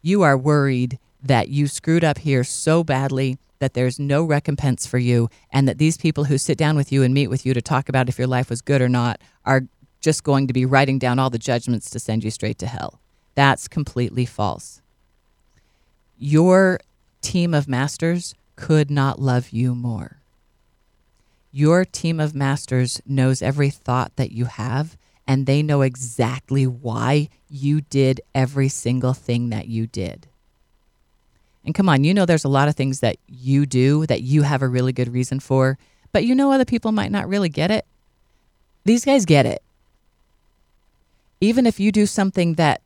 You 0.01 0.24
are 0.24 0.38
worried 0.38 1.00
that 1.24 1.50
you 1.50 1.67
screwed 1.67 2.03
up 2.03 2.17
here 2.17 2.43
so 2.43 2.84
badly 2.84 3.38
that 3.60 3.75
there's 3.75 4.00
no 4.00 4.24
recompense 4.24 4.88
for 4.88 4.98
you, 4.98 5.29
and 5.51 5.67
that 5.67 5.77
these 5.77 5.96
people 5.96 6.24
who 6.24 6.38
sit 6.39 6.58
down 6.58 6.75
with 6.75 6.91
you 6.91 7.03
and 7.03 7.13
meet 7.13 7.27
with 7.27 7.46
you 7.46 7.53
to 7.53 7.62
talk 7.62 7.88
about 7.88 8.10
if 8.10 8.17
your 8.17 8.27
life 8.27 8.50
was 8.50 8.60
good 8.62 8.81
or 8.81 8.89
not 8.89 9.22
are 9.46 9.67
just 10.01 10.24
going 10.24 10.48
to 10.48 10.53
be 10.53 10.65
writing 10.65 10.98
down 10.98 11.20
all 11.20 11.29
the 11.29 11.38
judgments 11.38 11.89
to 11.91 12.00
send 12.00 12.24
you 12.24 12.31
straight 12.31 12.58
to 12.58 12.65
hell. 12.65 13.00
That's 13.36 13.67
completely 13.67 14.25
false. 14.25 14.81
Your 16.17 16.79
team 17.22 17.53
of 17.53 17.67
masters 17.67 18.34
could 18.55 18.89
not 18.89 19.22
love 19.22 19.51
you 19.51 19.75
more. 19.75 20.17
Your 21.51 21.86
team 21.86 22.20
of 22.20 22.34
masters 22.34 23.00
knows 23.05 23.43
every 23.43 23.70
thought 23.70 24.15
that 24.15 24.31
you 24.31 24.46
have, 24.46 24.98
and 25.28 25.46
they 25.46 25.62
know 25.62 25.82
exactly 25.82 26.66
why 26.68 27.30
you 27.50 27.82
did 27.82 28.22
every 28.34 28.68
single 28.68 29.13
thing 29.13 29.50
that 29.50 29.68
you 29.68 29.88
did. 29.88 30.28
And 31.66 31.75
come 31.75 31.90
on, 31.90 32.04
you 32.04 32.13
know 32.13 32.25
there's 32.25 32.44
a 32.44 32.50
lot 32.50 32.68
of 32.68 32.75
things 32.75 33.01
that 33.01 33.18
you 33.28 33.66
do 33.66 34.06
that 34.08 34.22
you 34.22 34.42
have 34.42 34.62
a 34.62 34.68
really 34.68 34.94
good 34.94 35.13
reason 35.13 35.40
for, 35.40 35.78
but 36.12 36.25
you 36.25 36.34
know 36.34 36.51
other 36.51 36.66
people 36.66 36.92
might 36.92 37.12
not 37.12 37.28
really 37.28 37.50
get 37.50 37.72
it. 37.72 37.86
These 38.84 39.06
guys 39.06 39.25
get 39.25 39.46
it. 39.46 39.62
Even 41.40 41.66
if 41.66 41.80
you 41.80 41.92
do 41.92 42.06
something 42.06 42.56
that 42.56 42.82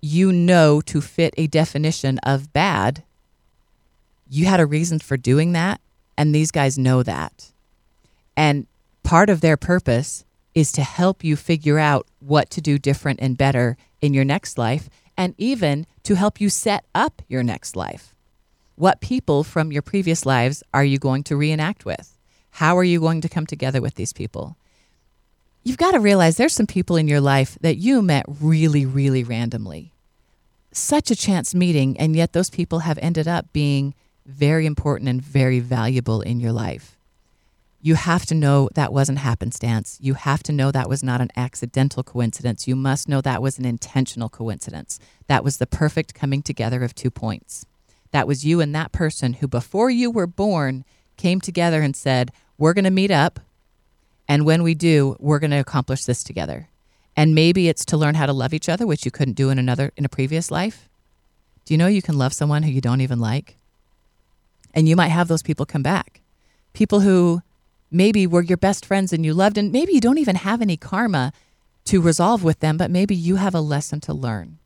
you 0.00 0.32
know 0.32 0.80
to 0.82 1.00
fit 1.00 1.34
a 1.36 1.46
definition 1.48 2.18
of 2.20 2.52
bad, 2.52 3.02
you 4.30 4.46
had 4.46 4.60
a 4.60 4.66
reason 4.66 4.98
for 4.98 5.16
doing 5.16 5.52
that, 5.52 5.80
and 6.16 6.34
these 6.34 6.50
guys 6.50 6.78
know 6.78 7.02
that. 7.02 7.50
And 8.36 8.66
part 9.02 9.30
of 9.30 9.40
their 9.40 9.56
purpose 9.56 10.24
is 10.56 10.72
to 10.72 10.82
help 10.82 11.22
you 11.22 11.36
figure 11.36 11.78
out 11.78 12.08
what 12.18 12.48
to 12.48 12.62
do 12.62 12.78
different 12.78 13.20
and 13.20 13.36
better 13.36 13.76
in 14.00 14.14
your 14.14 14.24
next 14.24 14.56
life 14.56 14.88
and 15.14 15.34
even 15.36 15.86
to 16.02 16.16
help 16.16 16.40
you 16.40 16.48
set 16.48 16.86
up 16.94 17.20
your 17.28 17.42
next 17.42 17.76
life. 17.76 18.14
What 18.74 19.02
people 19.02 19.44
from 19.44 19.70
your 19.70 19.82
previous 19.82 20.24
lives 20.24 20.62
are 20.72 20.84
you 20.84 20.98
going 20.98 21.24
to 21.24 21.36
reenact 21.36 21.84
with? 21.84 22.16
How 22.52 22.76
are 22.78 22.84
you 22.84 23.00
going 23.00 23.20
to 23.20 23.28
come 23.28 23.44
together 23.44 23.82
with 23.82 23.96
these 23.96 24.14
people? 24.14 24.56
You've 25.62 25.76
got 25.76 25.90
to 25.90 26.00
realize 26.00 26.38
there's 26.38 26.54
some 26.54 26.66
people 26.66 26.96
in 26.96 27.06
your 27.06 27.20
life 27.20 27.58
that 27.60 27.76
you 27.76 28.00
met 28.00 28.24
really, 28.40 28.86
really 28.86 29.24
randomly. 29.24 29.92
Such 30.72 31.10
a 31.10 31.16
chance 31.16 31.54
meeting, 31.54 31.98
and 31.98 32.16
yet 32.16 32.32
those 32.32 32.48
people 32.48 32.78
have 32.80 32.98
ended 33.02 33.28
up 33.28 33.52
being 33.52 33.94
very 34.24 34.64
important 34.64 35.10
and 35.10 35.20
very 35.20 35.60
valuable 35.60 36.22
in 36.22 36.40
your 36.40 36.52
life 36.52 36.95
you 37.86 37.94
have 37.94 38.26
to 38.26 38.34
know 38.34 38.68
that 38.74 38.92
wasn't 38.92 39.18
happenstance. 39.18 39.96
You 40.00 40.14
have 40.14 40.42
to 40.42 40.50
know 40.50 40.72
that 40.72 40.88
was 40.88 41.04
not 41.04 41.20
an 41.20 41.30
accidental 41.36 42.02
coincidence. 42.02 42.66
You 42.66 42.74
must 42.74 43.08
know 43.08 43.20
that 43.20 43.40
was 43.40 43.60
an 43.60 43.64
intentional 43.64 44.28
coincidence. 44.28 44.98
That 45.28 45.44
was 45.44 45.58
the 45.58 45.68
perfect 45.68 46.12
coming 46.12 46.42
together 46.42 46.82
of 46.82 46.96
two 46.96 47.12
points. 47.12 47.64
That 48.10 48.26
was 48.26 48.44
you 48.44 48.60
and 48.60 48.74
that 48.74 48.90
person 48.90 49.34
who, 49.34 49.46
before 49.46 49.88
you 49.88 50.10
were 50.10 50.26
born, 50.26 50.84
came 51.16 51.40
together 51.40 51.80
and 51.80 51.94
said, 51.94 52.32
We're 52.58 52.74
going 52.74 52.86
to 52.86 52.90
meet 52.90 53.12
up. 53.12 53.38
And 54.26 54.44
when 54.44 54.64
we 54.64 54.74
do, 54.74 55.16
we're 55.20 55.38
going 55.38 55.52
to 55.52 55.58
accomplish 55.58 56.06
this 56.06 56.24
together. 56.24 56.68
And 57.16 57.36
maybe 57.36 57.68
it's 57.68 57.84
to 57.84 57.96
learn 57.96 58.16
how 58.16 58.26
to 58.26 58.32
love 58.32 58.52
each 58.52 58.68
other, 58.68 58.84
which 58.84 59.04
you 59.04 59.12
couldn't 59.12 59.34
do 59.34 59.48
in 59.50 59.60
another 59.60 59.92
in 59.96 60.04
a 60.04 60.08
previous 60.08 60.50
life. 60.50 60.88
Do 61.64 61.72
you 61.72 61.78
know 61.78 61.86
you 61.86 62.02
can 62.02 62.18
love 62.18 62.32
someone 62.32 62.64
who 62.64 62.72
you 62.72 62.80
don't 62.80 63.00
even 63.00 63.20
like? 63.20 63.58
And 64.74 64.88
you 64.88 64.96
might 64.96 65.14
have 65.14 65.28
those 65.28 65.44
people 65.44 65.66
come 65.66 65.84
back. 65.84 66.20
People 66.72 67.00
who 67.00 67.42
maybe 67.90 68.26
were 68.26 68.42
your 68.42 68.56
best 68.56 68.84
friends 68.84 69.12
and 69.12 69.24
you 69.24 69.34
loved, 69.34 69.58
and 69.58 69.72
maybe 69.72 69.92
you 69.92 70.00
don't 70.00 70.18
even 70.18 70.36
have 70.36 70.60
any 70.62 70.76
karma 70.76 71.32
to 71.84 72.00
resolve 72.00 72.42
with 72.42 72.60
them, 72.60 72.76
but 72.76 72.90
maybe 72.90 73.14
you 73.14 73.36
have 73.36 73.54
a 73.54 73.60
lesson 73.60 74.00
to 74.00 74.12
learn. 74.12 74.58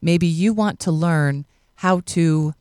Maybe 0.00 0.26
you 0.26 0.52
want 0.52 0.80
to 0.80 0.92
learn 0.92 1.44
how 1.76 2.00
to 2.06 2.54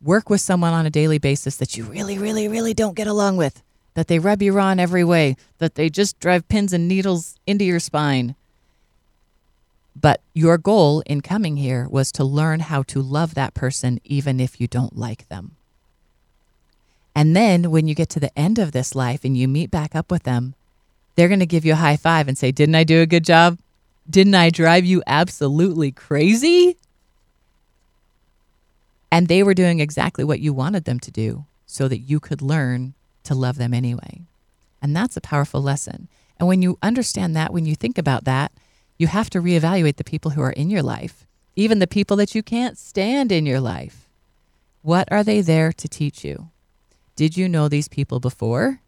work 0.00 0.30
with 0.30 0.40
someone 0.40 0.72
on 0.72 0.86
a 0.86 0.90
daily 0.90 1.18
basis 1.18 1.56
that 1.56 1.76
you 1.76 1.84
really, 1.84 2.18
really, 2.18 2.48
really 2.48 2.74
don't 2.74 2.96
get 2.96 3.06
along 3.06 3.36
with, 3.36 3.62
that 3.94 4.08
they 4.08 4.18
rub 4.18 4.42
you 4.42 4.58
in 4.58 4.80
every 4.80 5.04
way, 5.04 5.36
that 5.58 5.74
they 5.74 5.88
just 5.88 6.18
drive 6.18 6.48
pins 6.48 6.72
and 6.72 6.88
needles 6.88 7.36
into 7.46 7.64
your 7.64 7.80
spine. 7.80 8.34
But 9.94 10.20
your 10.32 10.58
goal 10.58 11.02
in 11.06 11.20
coming 11.20 11.56
here 11.56 11.86
was 11.88 12.10
to 12.12 12.24
learn 12.24 12.60
how 12.60 12.82
to 12.84 13.02
love 13.02 13.34
that 13.34 13.54
person 13.54 14.00
even 14.04 14.40
if 14.40 14.60
you 14.60 14.66
don't 14.66 14.96
like 14.96 15.28
them. 15.28 15.56
And 17.14 17.36
then 17.36 17.70
when 17.70 17.88
you 17.88 17.94
get 17.94 18.08
to 18.10 18.20
the 18.20 18.36
end 18.38 18.58
of 18.58 18.72
this 18.72 18.94
life 18.94 19.24
and 19.24 19.36
you 19.36 19.46
meet 19.48 19.70
back 19.70 19.94
up 19.94 20.10
with 20.10 20.22
them, 20.22 20.54
they're 21.14 21.28
going 21.28 21.40
to 21.40 21.46
give 21.46 21.64
you 21.64 21.74
a 21.74 21.76
high 21.76 21.96
five 21.96 22.28
and 22.28 22.38
say, 22.38 22.50
Didn't 22.52 22.74
I 22.74 22.84
do 22.84 23.02
a 23.02 23.06
good 23.06 23.24
job? 23.24 23.58
Didn't 24.08 24.34
I 24.34 24.50
drive 24.50 24.84
you 24.84 25.02
absolutely 25.06 25.92
crazy? 25.92 26.76
And 29.10 29.28
they 29.28 29.42
were 29.42 29.54
doing 29.54 29.80
exactly 29.80 30.24
what 30.24 30.40
you 30.40 30.54
wanted 30.54 30.84
them 30.84 30.98
to 31.00 31.10
do 31.10 31.44
so 31.66 31.86
that 31.86 31.98
you 31.98 32.18
could 32.18 32.40
learn 32.40 32.94
to 33.24 33.34
love 33.34 33.56
them 33.58 33.74
anyway. 33.74 34.22
And 34.80 34.96
that's 34.96 35.16
a 35.16 35.20
powerful 35.20 35.62
lesson. 35.62 36.08
And 36.38 36.48
when 36.48 36.62
you 36.62 36.78
understand 36.82 37.36
that, 37.36 37.52
when 37.52 37.66
you 37.66 37.76
think 37.76 37.98
about 37.98 38.24
that, 38.24 38.52
you 38.98 39.06
have 39.06 39.30
to 39.30 39.40
reevaluate 39.40 39.96
the 39.96 40.04
people 40.04 40.32
who 40.32 40.42
are 40.42 40.52
in 40.52 40.70
your 40.70 40.82
life, 40.82 41.26
even 41.56 41.78
the 41.78 41.86
people 41.86 42.16
that 42.16 42.34
you 42.34 42.42
can't 42.42 42.78
stand 42.78 43.30
in 43.30 43.46
your 43.46 43.60
life. 43.60 44.08
What 44.80 45.10
are 45.12 45.22
they 45.22 45.40
there 45.40 45.72
to 45.72 45.88
teach 45.88 46.24
you? 46.24 46.48
Did 47.22 47.36
you 47.36 47.48
know 47.48 47.68
these 47.68 47.86
people 47.86 48.18
before? 48.18 48.80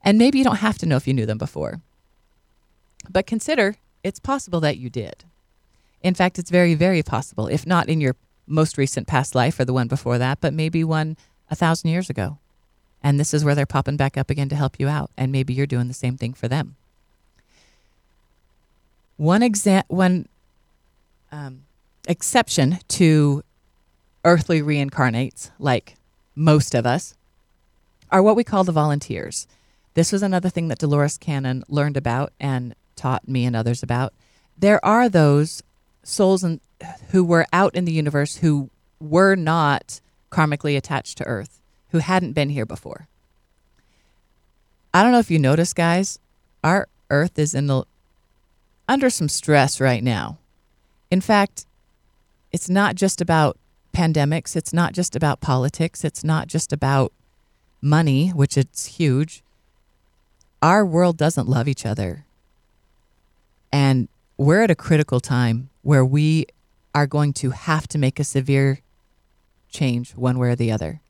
And 0.00 0.16
maybe 0.16 0.38
you 0.38 0.44
don't 0.44 0.64
have 0.68 0.78
to 0.78 0.86
know 0.86 0.96
if 0.96 1.06
you 1.06 1.12
knew 1.12 1.26
them 1.26 1.36
before. 1.36 1.82
But 3.10 3.26
consider 3.26 3.76
it's 4.02 4.18
possible 4.18 4.58
that 4.60 4.78
you 4.78 4.88
did. 4.88 5.22
In 6.00 6.14
fact, 6.14 6.38
it's 6.38 6.50
very, 6.50 6.72
very 6.72 7.02
possible, 7.02 7.46
if 7.46 7.66
not 7.66 7.90
in 7.90 8.00
your 8.00 8.16
most 8.46 8.78
recent 8.78 9.06
past 9.06 9.34
life 9.34 9.60
or 9.60 9.66
the 9.66 9.74
one 9.74 9.86
before 9.86 10.16
that, 10.16 10.40
but 10.40 10.54
maybe 10.54 10.82
one 10.82 11.18
a 11.50 11.54
thousand 11.54 11.90
years 11.90 12.08
ago. 12.08 12.38
And 13.02 13.20
this 13.20 13.34
is 13.34 13.44
where 13.44 13.54
they're 13.54 13.66
popping 13.66 13.98
back 13.98 14.16
up 14.16 14.30
again 14.30 14.48
to 14.48 14.56
help 14.56 14.80
you 14.80 14.88
out. 14.88 15.10
And 15.14 15.30
maybe 15.30 15.52
you're 15.52 15.66
doing 15.66 15.88
the 15.88 15.92
same 15.92 16.16
thing 16.16 16.32
for 16.32 16.48
them. 16.48 16.76
One, 19.18 19.42
exa- 19.42 19.84
one 19.88 20.26
um, 21.30 21.64
exception 22.08 22.78
to 22.96 23.44
earthly 24.24 24.62
reincarnates, 24.62 25.50
like 25.58 25.96
most 26.34 26.74
of 26.74 26.86
us, 26.86 27.14
are 28.10 28.22
what 28.22 28.36
we 28.36 28.44
call 28.44 28.64
the 28.64 28.72
volunteers. 28.72 29.46
This 29.94 30.12
was 30.12 30.22
another 30.22 30.48
thing 30.48 30.68
that 30.68 30.78
Dolores 30.78 31.18
Cannon 31.18 31.64
learned 31.68 31.96
about 31.96 32.32
and 32.40 32.74
taught 32.96 33.28
me 33.28 33.44
and 33.44 33.56
others 33.56 33.82
about. 33.82 34.12
There 34.56 34.84
are 34.84 35.08
those 35.08 35.62
souls 36.02 36.44
in, 36.44 36.60
who 37.10 37.24
were 37.24 37.46
out 37.52 37.74
in 37.74 37.84
the 37.84 37.92
universe 37.92 38.36
who 38.36 38.70
were 39.00 39.36
not 39.36 40.00
karmically 40.30 40.76
attached 40.76 41.18
to 41.18 41.26
Earth, 41.26 41.60
who 41.90 41.98
hadn't 41.98 42.32
been 42.32 42.50
here 42.50 42.66
before. 42.66 43.08
I 44.92 45.02
don't 45.02 45.12
know 45.12 45.18
if 45.18 45.30
you 45.30 45.38
notice, 45.38 45.72
guys, 45.72 46.18
our 46.62 46.88
Earth 47.10 47.38
is 47.38 47.54
in 47.54 47.66
the 47.66 47.84
under 48.88 49.10
some 49.10 49.28
stress 49.28 49.80
right 49.80 50.02
now. 50.02 50.38
In 51.10 51.20
fact, 51.20 51.66
it's 52.52 52.68
not 52.68 52.94
just 52.94 53.20
about 53.20 53.56
pandemics. 53.94 54.56
It's 54.56 54.72
not 54.72 54.92
just 54.92 55.16
about 55.16 55.40
politics. 55.40 56.04
It's 56.04 56.22
not 56.22 56.48
just 56.48 56.72
about 56.72 57.12
money, 57.80 58.28
which 58.30 58.58
it's 58.58 58.86
huge. 58.86 59.42
Our 60.60 60.84
world 60.84 61.16
doesn't 61.16 61.48
love 61.48 61.68
each 61.68 61.86
other. 61.86 62.24
And 63.72 64.08
we're 64.36 64.62
at 64.62 64.70
a 64.70 64.74
critical 64.74 65.20
time 65.20 65.70
where 65.82 66.04
we 66.04 66.46
are 66.94 67.06
going 67.06 67.32
to 67.34 67.50
have 67.50 67.88
to 67.88 67.98
make 67.98 68.20
a 68.20 68.24
severe 68.24 68.80
change 69.68 70.12
one 70.12 70.38
way 70.38 70.48
or 70.48 70.56
the 70.56 70.70
other. 70.70 71.00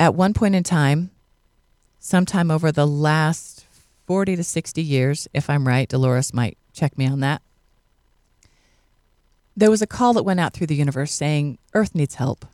At 0.00 0.14
one 0.14 0.32
point 0.32 0.54
in 0.54 0.62
time, 0.62 1.10
sometime 1.98 2.50
over 2.50 2.70
the 2.70 2.86
last 2.86 3.66
40 4.06 4.36
to 4.36 4.44
60 4.44 4.82
years, 4.82 5.28
if 5.34 5.50
I'm 5.50 5.66
right, 5.66 5.88
Dolores 5.88 6.32
might 6.32 6.56
check 6.72 6.96
me 6.96 7.06
on 7.06 7.20
that, 7.20 7.42
there 9.58 9.70
was 9.70 9.82
a 9.82 9.88
call 9.88 10.12
that 10.12 10.22
went 10.22 10.38
out 10.38 10.52
through 10.52 10.68
the 10.68 10.76
universe 10.76 11.12
saying, 11.12 11.58
Earth 11.74 11.92
needs 11.92 12.14
help. 12.14 12.46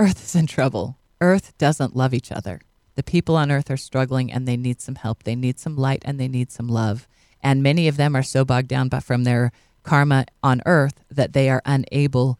Earth 0.00 0.24
is 0.24 0.34
in 0.34 0.48
trouble. 0.48 0.96
Earth 1.20 1.56
doesn't 1.58 1.94
love 1.94 2.12
each 2.12 2.32
other. 2.32 2.60
The 2.96 3.04
people 3.04 3.36
on 3.36 3.52
Earth 3.52 3.70
are 3.70 3.76
struggling 3.76 4.32
and 4.32 4.48
they 4.48 4.56
need 4.56 4.80
some 4.80 4.96
help. 4.96 5.22
They 5.22 5.36
need 5.36 5.60
some 5.60 5.76
light 5.76 6.02
and 6.04 6.18
they 6.18 6.26
need 6.26 6.50
some 6.50 6.66
love. 6.66 7.06
And 7.40 7.62
many 7.62 7.86
of 7.86 7.96
them 7.96 8.16
are 8.16 8.24
so 8.24 8.44
bogged 8.44 8.66
down 8.66 8.88
by, 8.88 8.98
from 8.98 9.22
their 9.22 9.52
karma 9.84 10.26
on 10.42 10.60
earth 10.66 11.04
that 11.08 11.32
they 11.34 11.48
are 11.48 11.62
unable 11.64 12.38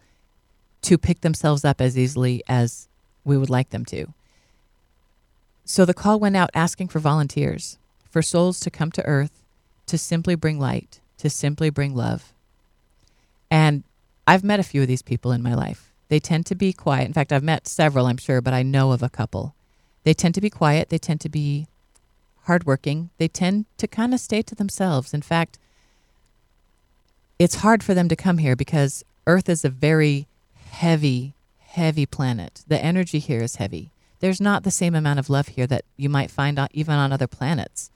to 0.83 0.99
pick 0.99 1.21
themselves 1.21 1.65
up 1.65 1.81
as 1.81 1.97
easily 1.97 2.43
as 2.49 2.89
we 3.25 3.39
would 3.39 3.49
like 3.49 3.71
them 3.71 3.85
to. 3.87 4.13
So 5.65 5.85
the 5.85 5.95
call 5.95 6.19
went 6.19 6.37
out 6.37 6.51
asking 6.53 6.89
for 6.89 6.99
volunteers, 6.99 7.79
for 8.11 8.23
souls 8.23 8.59
to 8.61 8.71
come 8.71 8.91
to 8.93 9.07
earth 9.07 9.43
to 9.87 9.97
simply 9.97 10.35
bring 10.35 10.59
light, 10.59 11.01
to 11.19 11.31
simply 11.31 11.71
bring 11.71 11.95
love. 11.95 12.33
And 13.51 13.85
I've 14.31 14.45
met 14.45 14.61
a 14.61 14.63
few 14.63 14.81
of 14.81 14.87
these 14.87 15.03
people 15.03 15.33
in 15.33 15.43
my 15.43 15.55
life. 15.55 15.93
They 16.07 16.21
tend 16.21 16.47
to 16.47 16.55
be 16.55 16.73
quiet. 16.73 17.09
In 17.09 17.13
fact, 17.13 17.33
I've 17.33 17.43
met 17.43 17.67
several, 17.67 18.07
I'm 18.07 18.17
sure, 18.17 18.41
but 18.41 18.55
I 18.55 18.63
know 18.63 18.93
of 18.93 19.03
a 19.03 19.09
couple. 19.09 19.57
They 20.05 20.15
tend 20.15 20.37
to 20.37 20.41
be 20.41 20.49
quiet. 20.49 20.89
They 20.89 20.99
tend 20.99 21.21
to 21.23 21.29
be 21.29 21.67
hardworking. 22.45 23.11
They 23.19 23.27
tend 23.27 23.65
to 23.79 23.89
kind 23.89 24.15
of 24.15 24.21
stay 24.21 24.43
to 24.43 24.55
themselves. 24.55 25.13
In 25.13 25.21
fact, 25.21 25.59
it's 27.41 27.57
hard 27.57 27.83
for 27.83 27.93
them 27.93 28.09
to 28.09 28.15
come 28.15 28.39
here 28.39 28.55
because 28.55 29.05
Earth 29.27 29.49
is 29.49 29.65
a 29.65 29.69
very 29.69 30.29
heavy, 30.71 31.35
heavy 31.59 32.07
planet. 32.07 32.63
The 32.69 32.79
energy 32.79 33.19
here 33.19 33.43
is 33.43 33.57
heavy. 33.57 33.91
There's 34.21 34.41
not 34.41 34.63
the 34.63 34.71
same 34.71 34.95
amount 34.95 35.19
of 35.19 35.29
love 35.29 35.49
here 35.49 35.67
that 35.67 35.85
you 35.97 36.09
might 36.09 36.31
find 36.31 36.57
on, 36.57 36.69
even 36.71 36.95
on 36.95 37.13
other 37.13 37.27
planets. 37.27 37.91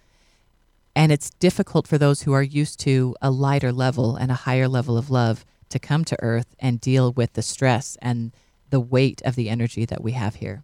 And 0.96 1.12
it's 1.12 1.30
difficult 1.30 1.86
for 1.86 1.96
those 1.96 2.22
who 2.22 2.32
are 2.32 2.42
used 2.42 2.80
to 2.80 3.14
a 3.22 3.30
lighter 3.30 3.70
level 3.70 4.16
and 4.16 4.32
a 4.32 4.42
higher 4.46 4.66
level 4.66 4.98
of 4.98 5.10
love 5.10 5.44
to 5.74 5.78
come 5.80 6.04
to 6.06 6.22
Earth 6.22 6.54
and 6.60 6.80
deal 6.80 7.12
with 7.12 7.32
the 7.32 7.42
stress 7.42 7.98
and 8.00 8.32
the 8.70 8.80
weight 8.80 9.20
of 9.24 9.34
the 9.34 9.50
energy 9.50 9.84
that 9.84 10.02
we 10.02 10.12
have 10.12 10.36
here. 10.36 10.62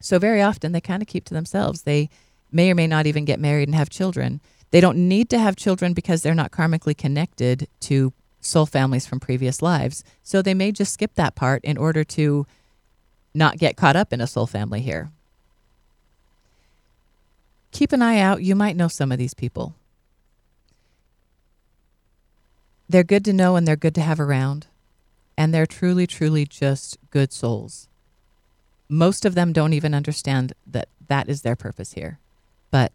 So, 0.00 0.18
very 0.18 0.42
often 0.42 0.72
they 0.72 0.80
kind 0.80 1.02
of 1.02 1.08
keep 1.08 1.24
to 1.26 1.34
themselves. 1.34 1.82
They 1.82 2.10
may 2.52 2.70
or 2.70 2.74
may 2.74 2.86
not 2.86 3.06
even 3.06 3.24
get 3.24 3.40
married 3.40 3.68
and 3.68 3.74
have 3.76 3.90
children. 3.90 4.40
They 4.72 4.80
don't 4.80 5.08
need 5.08 5.30
to 5.30 5.38
have 5.38 5.56
children 5.56 5.94
because 5.94 6.22
they're 6.22 6.34
not 6.34 6.50
karmically 6.50 6.96
connected 6.96 7.68
to 7.80 8.12
soul 8.40 8.66
families 8.66 9.06
from 9.06 9.20
previous 9.20 9.62
lives. 9.62 10.04
So, 10.22 10.42
they 10.42 10.54
may 10.54 10.72
just 10.72 10.92
skip 10.92 11.14
that 11.14 11.36
part 11.36 11.64
in 11.64 11.78
order 11.78 12.02
to 12.04 12.46
not 13.34 13.58
get 13.58 13.76
caught 13.76 13.96
up 13.96 14.12
in 14.12 14.20
a 14.20 14.26
soul 14.26 14.46
family 14.46 14.80
here. 14.80 15.10
Keep 17.70 17.92
an 17.92 18.02
eye 18.02 18.18
out. 18.18 18.42
You 18.42 18.56
might 18.56 18.76
know 18.76 18.88
some 18.88 19.12
of 19.12 19.18
these 19.18 19.34
people. 19.34 19.76
They're 22.88 23.04
good 23.04 23.24
to 23.26 23.32
know 23.32 23.56
and 23.56 23.66
they're 23.66 23.76
good 23.76 23.94
to 23.96 24.00
have 24.00 24.20
around. 24.20 24.66
And 25.36 25.54
they're 25.54 25.66
truly, 25.66 26.06
truly 26.06 26.46
just 26.46 26.98
good 27.10 27.32
souls. 27.32 27.88
Most 28.88 29.24
of 29.24 29.34
them 29.34 29.52
don't 29.52 29.72
even 29.72 29.94
understand 29.94 30.52
that 30.66 30.88
that 31.06 31.28
is 31.28 31.42
their 31.42 31.56
purpose 31.56 31.92
here, 31.92 32.18
but 32.70 32.92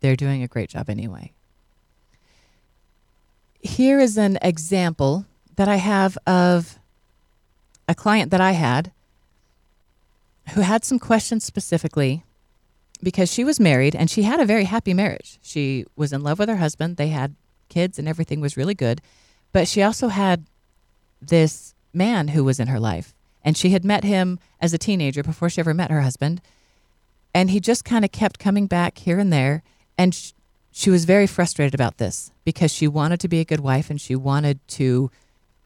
they're 0.00 0.16
doing 0.16 0.42
a 0.42 0.48
great 0.48 0.70
job 0.70 0.90
anyway. 0.90 1.32
Here 3.60 3.98
is 3.98 4.18
an 4.18 4.38
example 4.42 5.26
that 5.56 5.68
I 5.68 5.76
have 5.76 6.18
of 6.26 6.78
a 7.88 7.94
client 7.94 8.30
that 8.30 8.40
I 8.40 8.52
had 8.52 8.92
who 10.50 10.60
had 10.60 10.84
some 10.84 10.98
questions 10.98 11.44
specifically 11.44 12.24
because 13.02 13.32
she 13.32 13.44
was 13.44 13.58
married 13.60 13.94
and 13.94 14.10
she 14.10 14.22
had 14.22 14.40
a 14.40 14.44
very 14.44 14.64
happy 14.64 14.94
marriage. 14.94 15.38
She 15.42 15.84
was 15.96 16.12
in 16.12 16.22
love 16.22 16.38
with 16.38 16.48
her 16.48 16.56
husband, 16.56 16.96
they 16.96 17.08
had 17.08 17.34
kids, 17.68 17.98
and 17.98 18.08
everything 18.08 18.40
was 18.40 18.56
really 18.56 18.74
good. 18.74 19.00
But 19.52 19.68
she 19.68 19.82
also 19.82 20.08
had 20.08 20.44
this 21.20 21.74
man 21.92 22.28
who 22.28 22.44
was 22.44 22.60
in 22.60 22.68
her 22.68 22.80
life. 22.80 23.14
And 23.42 23.56
she 23.56 23.70
had 23.70 23.84
met 23.84 24.04
him 24.04 24.38
as 24.60 24.74
a 24.74 24.78
teenager 24.78 25.22
before 25.22 25.48
she 25.48 25.60
ever 25.60 25.74
met 25.74 25.90
her 25.90 26.02
husband. 26.02 26.40
And 27.32 27.50
he 27.50 27.60
just 27.60 27.84
kind 27.84 28.04
of 28.04 28.12
kept 28.12 28.38
coming 28.38 28.66
back 28.66 28.98
here 28.98 29.18
and 29.18 29.32
there. 29.32 29.62
And 29.96 30.14
sh- 30.14 30.32
she 30.72 30.90
was 30.90 31.04
very 31.04 31.26
frustrated 31.26 31.74
about 31.74 31.98
this 31.98 32.32
because 32.44 32.72
she 32.72 32.88
wanted 32.88 33.20
to 33.20 33.28
be 33.28 33.40
a 33.40 33.44
good 33.44 33.60
wife 33.60 33.88
and 33.88 34.00
she 34.00 34.16
wanted 34.16 34.66
to 34.68 35.10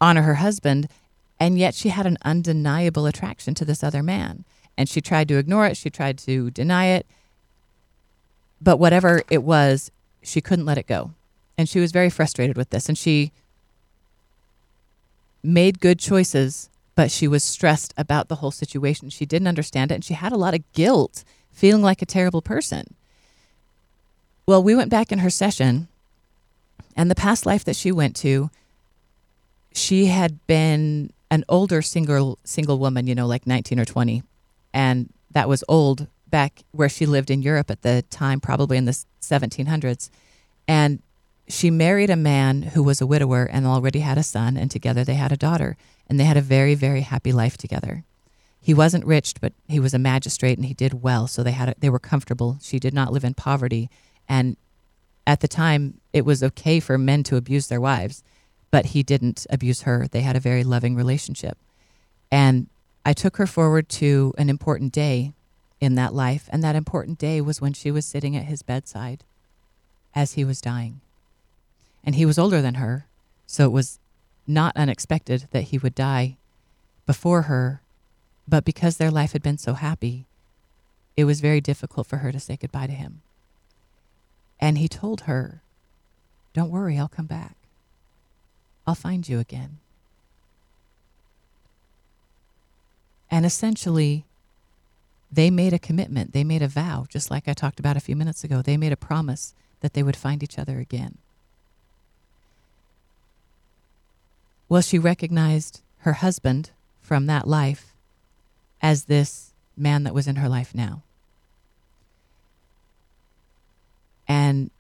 honor 0.01 0.23
her 0.23 0.35
husband. 0.35 0.89
And 1.39 1.59
yet 1.59 1.75
she 1.75 1.89
had 1.89 2.07
an 2.07 2.19
undeniable 2.23 3.07
attraction 3.07 3.55
to 3.55 3.65
this 3.65 3.83
other 3.83 4.03
man. 4.03 4.45
And 4.77 4.89
she 4.89 5.01
tried 5.01 5.29
to 5.29 5.39
ignore 5.39 5.67
it, 5.67 5.77
she 5.77 5.91
tried 5.91 6.19
to 6.19 6.51
deny 6.51 6.87
it. 6.87 7.07
But 8.61 8.77
whatever 8.77 9.23
it 9.31 9.43
was, 9.43 9.91
she 10.23 10.41
couldn't 10.41 10.67
let 10.67 10.79
it 10.79 10.87
go. 10.87 11.13
And 11.57 11.69
she 11.69 11.81
was 11.81 11.93
very 11.93 12.11
frustrated 12.11 12.57
with 12.57 12.71
this. 12.71 12.89
And 12.89 12.97
she 12.97 13.33
made 15.43 15.81
good 15.81 15.99
choices, 15.99 16.69
but 16.95 17.11
she 17.11 17.27
was 17.29 17.43
stressed 17.43 17.95
about 17.97 18.29
the 18.29 18.37
whole 18.37 18.51
situation. 18.51 19.11
She 19.11 19.27
didn't 19.27 19.49
understand 19.49 19.91
it. 19.91 19.95
And 19.97 20.05
she 20.05 20.15
had 20.15 20.33
a 20.33 20.37
lot 20.37 20.55
of 20.55 20.71
guilt, 20.73 21.25
feeling 21.53 21.83
like 21.83 22.03
a 22.03 22.07
terrible 22.07 22.43
person. 22.43 22.95
Well, 24.47 24.63
we 24.63 24.75
went 24.75 24.91
back 24.91 25.13
in 25.13 25.21
her 25.21 25.31
session, 25.31 25.89
and 26.97 27.11
the 27.11 27.15
past 27.15 27.47
life 27.47 27.65
that 27.65 27.77
she 27.77 27.93
went 27.93 28.17
to, 28.17 28.51
she 29.73 30.07
had 30.07 30.45
been 30.47 31.13
an 31.31 31.45
older 31.49 31.81
single 31.81 32.39
single 32.45 32.79
woman, 32.79 33.07
you 33.07 33.15
know, 33.15 33.27
like 33.27 33.47
19 33.47 33.79
or 33.79 33.85
20. 33.85 34.23
And 34.75 35.13
that 35.31 35.49
was 35.49 35.63
old 35.69 36.09
back 36.29 36.65
where 36.73 36.89
she 36.89 37.07
lived 37.07 37.31
in 37.31 37.43
Europe 37.43 37.71
at 37.71 37.83
the 37.83 38.05
time, 38.11 38.41
probably 38.41 38.77
in 38.77 38.85
the 38.85 39.05
1700s. 39.21 40.11
And 40.67 41.01
she 41.51 41.71
married 41.71 42.11
a 42.11 42.17
man 42.17 42.63
who 42.63 42.83
was 42.83 43.01
a 43.01 43.07
widower 43.07 43.45
and 43.45 43.67
already 43.67 44.01
had 44.01 44.19
a 44.19 44.23
son, 44.23 44.57
and 44.57 44.71
together 44.71 45.05
they 45.05 45.15
had 45.15 45.33
a 45.33 45.37
daughter. 45.37 45.77
And 46.09 46.19
they 46.19 46.25
had 46.25 46.37
a 46.37 46.43
very, 46.43 46.75
very 46.75 47.03
happy 47.03 47.33
life 47.33 47.57
together. 47.57 48.05
He 48.61 48.75
wasn't 48.75 49.07
rich, 49.07 49.35
but 49.41 49.53
he 49.69 49.81
was 49.81 49.95
a 49.95 49.99
magistrate 49.99 50.59
and 50.59 50.67
he 50.67 50.75
did 50.75 51.03
well, 51.03 51.27
so 51.27 51.43
they 51.43 51.53
had 51.53 51.71
a, 51.71 51.75
they 51.79 51.89
were 51.89 51.99
comfortable. 51.99 52.59
She 52.61 52.79
did 52.79 52.93
not 52.93 53.13
live 53.13 53.25
in 53.25 53.35
poverty, 53.35 53.89
and 54.29 54.57
at 55.27 55.41
the 55.41 55.49
time 55.49 56.01
it 56.13 56.25
was 56.25 56.43
okay 56.43 56.81
for 56.81 56.99
men 56.99 57.23
to 57.25 57.37
abuse 57.37 57.69
their 57.69 57.81
wives, 57.81 58.23
but 58.71 58.87
he 58.87 59.03
didn't 59.03 59.47
abuse 59.51 59.83
her. 59.83 60.09
They 60.09 60.21
had 60.23 60.37
a 60.37 60.41
very 60.41 60.65
loving 60.65 60.95
relationship. 60.95 61.57
And 62.31 62.69
I 63.05 63.13
took 63.13 63.37
her 63.39 63.47
forward 63.47 63.89
to 63.91 64.35
an 64.39 64.51
important 64.51 64.93
day 64.93 65.33
in 65.81 65.95
that 65.95 66.15
life. 66.15 66.49
And 66.53 66.63
that 66.63 66.77
important 66.77 67.19
day 67.19 67.41
was 67.41 67.61
when 67.61 67.73
she 67.73 67.91
was 67.91 68.05
sitting 68.05 68.37
at 68.37 68.45
his 68.45 68.63
bedside 68.63 69.25
as 70.15 70.35
he 70.35 70.45
was 70.45 70.61
dying. 70.61 71.01
And 72.05 72.15
he 72.15 72.27
was 72.27 72.39
older 72.39 72.63
than 72.63 72.75
her, 72.75 73.07
so 73.47 73.65
it 73.65 73.73
was 73.73 73.99
not 74.47 74.77
unexpected 74.77 75.49
that 75.51 75.65
he 75.65 75.79
would 75.79 75.95
die 75.95 76.37
before 77.07 77.43
her. 77.43 77.83
But 78.49 78.65
because 78.65 78.97
their 78.97 79.11
life 79.11 79.33
had 79.33 79.43
been 79.43 79.59
so 79.59 79.75
happy, 79.75 80.27
it 81.17 81.25
was 81.25 81.41
very 81.41 81.61
difficult 81.61 82.07
for 82.07 82.19
her 82.19 82.33
to 82.33 82.41
say 82.41 82.57
goodbye 82.57 82.87
to 82.87 82.93
him. 82.93 83.23
And 84.59 84.79
he 84.79 84.89
told 84.89 85.23
her, 85.23 85.63
Don't 86.53 86.71
worry, 86.71 86.99
I'll 86.99 87.09
come 87.09 87.27
back. 87.27 87.57
I'll 88.87 88.95
find 88.95 89.29
you 89.29 89.39
again. 89.39 89.79
And 93.31 93.47
essentially, 93.47 94.25
they 95.31 95.51
made 95.51 95.73
a 95.73 95.79
commitment, 95.79 96.33
they 96.33 96.43
made 96.43 96.63
a 96.63 96.69
vow, 96.69 97.07
just 97.09 97.31
like 97.31 97.47
I 97.47 97.53
talked 97.53 97.79
about 97.79 97.97
a 97.97 98.01
few 98.01 98.17
minutes 98.17 98.43
ago. 98.43 98.63
They 98.63 98.77
made 98.77 98.93
a 98.93 98.97
promise 98.97 99.55
that 99.81 99.95
they 99.95 100.03
would 100.03 100.17
find 100.17 100.43
each 100.43 100.59
other 100.59 100.81
again. 100.81 101.19
Well, 104.71 104.83
she 104.83 105.01
recognized 105.01 105.81
her 106.03 106.13
husband 106.15 106.71
from 107.03 107.27
that 107.27 107.49
life 107.49 107.93
as 108.81 109.07
this 109.07 109.53
man 109.77 110.05
that 110.05 110.15
was 110.15 110.29
in 110.29 110.37
her 110.37 110.49
life 110.49 110.73
now. 110.73 111.03
And 114.29 114.71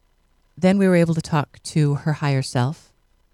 then 0.56 0.78
we 0.78 0.86
were 0.86 0.94
able 0.94 1.14
to 1.14 1.20
talk 1.20 1.60
to 1.64 1.94
her 1.96 2.14
higher 2.14 2.40
self 2.40 2.92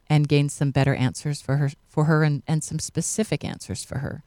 and 0.09 0.29
gain 0.29 0.49
some 0.49 0.71
better 0.71 0.95
answers 0.95 1.43
for 1.43 1.59
her 1.59 1.71
for 1.91 2.05
her 2.05 2.25
and, 2.25 2.43
and 2.49 2.65
some 2.65 2.79
specific 2.79 3.45
answers 3.45 3.85
for 3.85 3.99
her, 3.99 4.23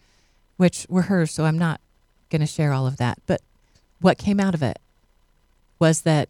which 0.58 0.86
were 0.88 1.04
hers, 1.04 1.32
so 1.32 1.46
I'm 1.46 1.58
not 1.58 1.82
going 2.30 2.42
to 2.42 2.46
share 2.46 2.74
all 2.74 2.86
of 2.86 2.98
that. 2.98 3.18
But 3.26 3.42
what 4.02 4.20
came 4.20 4.40
out 4.40 4.54
of 4.54 4.62
it 4.62 4.78
was 5.80 6.02
that 6.02 6.30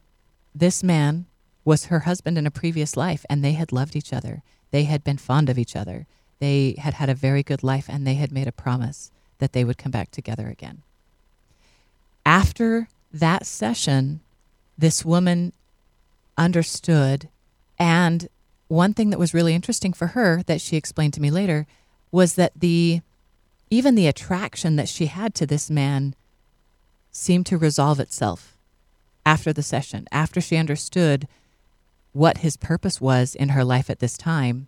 this 0.55 0.81
man 0.81 1.25
was 1.65 1.85
her 1.85 2.01
husband 2.01 2.38
in 2.38 2.47
a 2.47 2.51
previous 2.51 2.95
life 2.95 3.25
and 3.29 3.43
they 3.43 3.51
had 3.51 3.73
loved 3.73 3.97
each 3.97 4.13
other. 4.13 4.43
They 4.71 4.84
had 4.84 5.03
been 5.03 5.17
fond 5.17 5.49
of 5.49 5.58
each 5.58 5.75
other. 5.75 6.05
They 6.39 6.75
had 6.77 6.95
had 6.95 7.10
a 7.10 7.15
very 7.15 7.43
good 7.43 7.63
life 7.63 7.88
and 7.89 8.05
they 8.05 8.15
had 8.15 8.32
made 8.32 8.47
a 8.47 8.51
promise 8.51 9.12
that 9.39 9.53
they 9.53 9.63
would 9.63 9.77
come 9.77 9.91
back 9.91 10.12
together 10.12 10.47
again. 10.47 10.84
After 12.25 12.88
that 13.12 13.45
session, 13.45 14.21
this 14.77 15.03
woman 15.03 15.53
understood. 16.38 17.29
And 17.77 18.29
one 18.67 18.93
thing 18.93 19.10
that 19.10 19.19
was 19.19 19.34
really 19.34 19.55
interesting 19.55 19.93
for 19.93 20.08
her 20.08 20.43
that 20.43 20.62
she 20.62 20.77
explained 20.77 21.13
to 21.15 21.21
me 21.21 21.32
later 21.32 21.65
was 22.12 22.36
that 22.36 22.53
the 22.55 23.01
even 23.71 23.95
the 23.95 24.08
attraction 24.08 24.77
that 24.77 24.89
she 24.89 25.05
had 25.08 25.36
to 25.36 25.45
this 25.45 25.69
man 25.69 26.15
seemed 27.12 27.45
to 27.45 27.58
resolve 27.58 27.99
itself 27.99 28.58
after 29.25 29.53
the 29.53 29.62
session, 29.62 30.08
after 30.12 30.41
she 30.41 30.58
understood 30.58 31.27
what 32.13 32.39
his 32.39 32.58
purpose 32.58 33.00
was 33.00 33.36
in 33.36 33.50
her 33.50 33.63
life 33.63 33.89
at 33.89 34.00
this 34.00 34.17
time. 34.17 34.67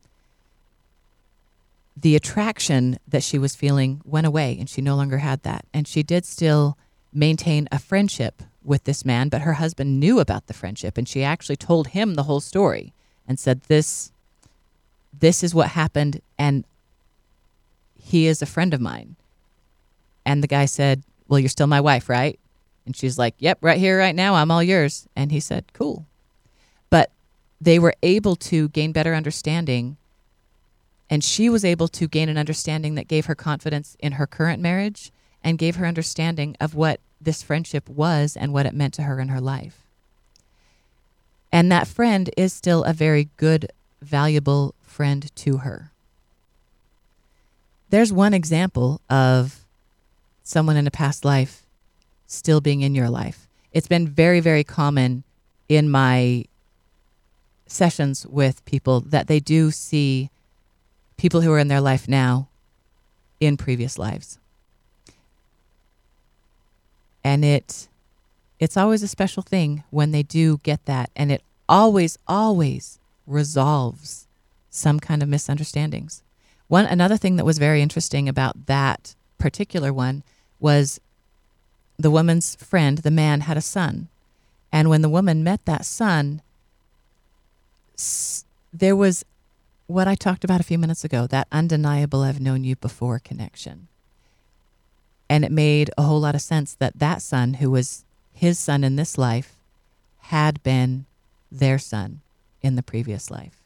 The 1.97 2.15
attraction 2.15 2.97
that 3.07 3.23
she 3.23 3.37
was 3.37 3.55
feeling 3.55 4.01
went 4.05 4.27
away 4.27 4.57
and 4.59 4.69
she 4.69 4.81
no 4.81 4.95
longer 4.95 5.19
had 5.19 5.43
that. 5.43 5.65
And 5.73 5.87
she 5.87 6.03
did 6.03 6.25
still 6.25 6.77
maintain 7.13 7.67
a 7.71 7.79
friendship 7.79 8.41
with 8.63 8.83
this 8.83 9.03
man, 9.03 9.29
but 9.29 9.41
her 9.41 9.53
husband 9.53 9.99
knew 9.99 10.19
about 10.19 10.47
the 10.47 10.53
friendship 10.53 10.97
and 10.97 11.07
she 11.07 11.23
actually 11.23 11.55
told 11.57 11.89
him 11.89 12.13
the 12.13 12.23
whole 12.23 12.39
story 12.39 12.93
and 13.27 13.39
said, 13.39 13.61
This 13.63 14.11
this 15.17 15.43
is 15.43 15.53
what 15.53 15.69
happened, 15.69 16.21
and 16.37 16.63
he 17.95 18.27
is 18.27 18.41
a 18.41 18.45
friend 18.45 18.73
of 18.73 18.81
mine. 18.81 19.15
And 20.25 20.41
the 20.41 20.47
guy 20.47 20.65
said, 20.65 21.03
Well, 21.27 21.39
you're 21.39 21.49
still 21.49 21.67
my 21.67 21.81
wife, 21.81 22.09
right? 22.09 22.39
And 22.85 22.95
she's 22.95 23.17
like, 23.17 23.35
Yep, 23.39 23.59
right 23.61 23.79
here, 23.79 23.97
right 23.97 24.15
now, 24.15 24.35
I'm 24.35 24.51
all 24.51 24.63
yours. 24.63 25.07
And 25.15 25.31
he 25.31 25.39
said, 25.39 25.65
Cool. 25.73 26.05
They 27.61 27.77
were 27.77 27.93
able 28.01 28.35
to 28.37 28.69
gain 28.69 28.91
better 28.91 29.13
understanding. 29.13 29.97
And 31.11 31.23
she 31.23 31.47
was 31.47 31.63
able 31.63 31.87
to 31.89 32.07
gain 32.07 32.27
an 32.27 32.37
understanding 32.37 32.95
that 32.95 33.07
gave 33.07 33.27
her 33.27 33.35
confidence 33.35 33.95
in 33.99 34.13
her 34.13 34.25
current 34.25 34.61
marriage 34.61 35.11
and 35.43 35.59
gave 35.59 35.75
her 35.75 35.85
understanding 35.85 36.57
of 36.59 36.73
what 36.73 36.99
this 37.21 37.43
friendship 37.43 37.87
was 37.87 38.35
and 38.35 38.51
what 38.51 38.65
it 38.65 38.73
meant 38.73 38.95
to 38.95 39.03
her 39.03 39.19
in 39.19 39.27
her 39.27 39.39
life. 39.39 39.85
And 41.51 41.71
that 41.71 41.87
friend 41.87 42.31
is 42.35 42.51
still 42.51 42.83
a 42.83 42.93
very 42.93 43.29
good, 43.37 43.71
valuable 44.01 44.73
friend 44.81 45.33
to 45.35 45.57
her. 45.57 45.91
There's 47.89 48.13
one 48.13 48.33
example 48.33 49.01
of 49.09 49.59
someone 50.43 50.77
in 50.77 50.87
a 50.87 50.91
past 50.91 51.25
life 51.25 51.65
still 52.25 52.61
being 52.61 52.81
in 52.81 52.95
your 52.95 53.09
life. 53.09 53.47
It's 53.73 53.87
been 53.87 54.07
very, 54.07 54.39
very 54.39 54.63
common 54.63 55.23
in 55.67 55.89
my 55.89 56.45
sessions 57.71 58.25
with 58.27 58.63
people 58.65 58.99
that 59.01 59.27
they 59.27 59.39
do 59.39 59.71
see 59.71 60.29
people 61.17 61.41
who 61.41 61.51
are 61.51 61.59
in 61.59 61.67
their 61.67 61.81
life 61.81 62.07
now 62.07 62.47
in 63.39 63.57
previous 63.57 63.97
lives. 63.97 64.37
And 67.23 67.45
it 67.45 67.87
it's 68.59 68.77
always 68.77 69.01
a 69.01 69.07
special 69.07 69.41
thing 69.41 69.83
when 69.89 70.11
they 70.11 70.23
do 70.23 70.59
get 70.63 70.85
that 70.85 71.09
and 71.15 71.31
it 71.31 71.41
always 71.67 72.17
always 72.27 72.99
resolves 73.25 74.27
some 74.69 74.99
kind 74.99 75.23
of 75.23 75.29
misunderstandings. 75.29 76.23
One 76.67 76.85
another 76.85 77.17
thing 77.17 77.35
that 77.35 77.45
was 77.45 77.57
very 77.57 77.81
interesting 77.81 78.29
about 78.29 78.67
that 78.67 79.15
particular 79.37 79.91
one 79.91 80.23
was 80.59 81.01
the 81.97 82.11
woman's 82.11 82.55
friend, 82.55 82.99
the 82.99 83.11
man 83.11 83.41
had 83.41 83.57
a 83.57 83.61
son. 83.61 84.07
And 84.71 84.89
when 84.89 85.01
the 85.01 85.09
woman 85.09 85.43
met 85.43 85.65
that 85.65 85.85
son, 85.85 86.41
there 88.73 88.95
was 88.95 89.25
what 89.87 90.07
I 90.07 90.15
talked 90.15 90.43
about 90.43 90.61
a 90.61 90.63
few 90.63 90.77
minutes 90.77 91.03
ago, 91.03 91.27
that 91.27 91.47
undeniable 91.51 92.21
I've 92.21 92.39
known 92.39 92.63
you 92.63 92.75
before 92.75 93.19
connection. 93.19 93.87
And 95.29 95.43
it 95.45 95.51
made 95.51 95.89
a 95.97 96.03
whole 96.03 96.19
lot 96.19 96.35
of 96.35 96.41
sense 96.41 96.75
that 96.75 96.99
that 96.99 97.21
son, 97.21 97.55
who 97.55 97.71
was 97.71 98.05
his 98.33 98.57
son 98.57 98.83
in 98.83 98.95
this 98.95 99.17
life, 99.17 99.55
had 100.19 100.61
been 100.63 101.05
their 101.51 101.77
son 101.77 102.21
in 102.61 102.75
the 102.75 102.83
previous 102.83 103.29
life. 103.29 103.57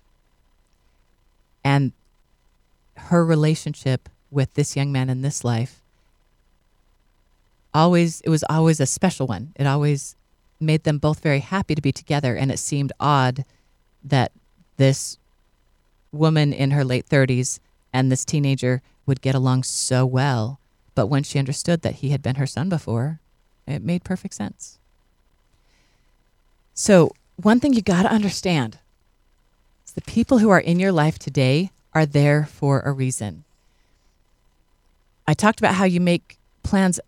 And 1.64 1.92
her 2.98 3.26
relationship 3.26 4.10
with 4.32 4.54
this 4.54 4.76
young 4.76 4.92
man 4.92 5.10
in 5.10 5.22
this 5.22 5.44
life 5.44 5.82
always 7.74 8.22
it 8.22 8.30
was 8.30 8.44
always 8.50 8.80
a 8.80 8.86
special 8.86 9.28
one. 9.28 9.54
It 9.56 9.68
always 9.68 10.16
made 10.60 10.84
them 10.84 10.98
both 10.98 11.20
very 11.20 11.40
happy 11.40 11.76
to 11.76 11.82
be 11.82 11.92
together 11.92 12.36
and 12.36 12.52
it 12.52 12.60
seemed 12.60 12.94
odd 13.00 13.44
that 14.06 14.32
this 14.78 15.18
woman 16.12 16.54
in 16.54 16.72
her 16.72 16.86
late 16.86 17.08
30s 17.10 17.60
and 17.92 18.12
this 18.12 18.24
teenager 18.24 18.82
would 19.06 19.22
get 19.22 19.36
along 19.36 19.64
so 19.64 20.06
well 20.06 20.60
but 20.96 21.08
when 21.08 21.24
she 21.24 21.38
understood 21.38 21.82
that 21.82 21.96
he 21.96 22.10
had 22.10 22.24
been 22.24 22.36
her 22.36 22.48
son 22.48 22.70
before, 22.70 23.20
it 23.68 23.84
made 23.84 24.06
perfect 24.06 24.34
sense. 24.34 24.80
So, 26.74 27.12
one 27.36 27.60
thing 27.60 27.74
you 27.74 27.82
got 27.82 28.04
to 28.04 28.12
understand 28.12 28.80
is 29.86 29.92
the 29.92 30.02
people 30.02 30.40
who 30.40 30.50
are 30.50 30.60
in 30.60 30.80
your 30.80 30.94
life 30.94 31.20
today 31.20 31.72
are 31.94 32.06
there 32.06 32.46
for 32.46 32.80
a 32.82 32.94
reason. 32.94 33.44
I 35.28 35.34
talked 35.34 35.60
about 35.60 35.76
how 35.76 35.86
you 35.86 36.00
make 36.00 36.38
plans 36.64 37.00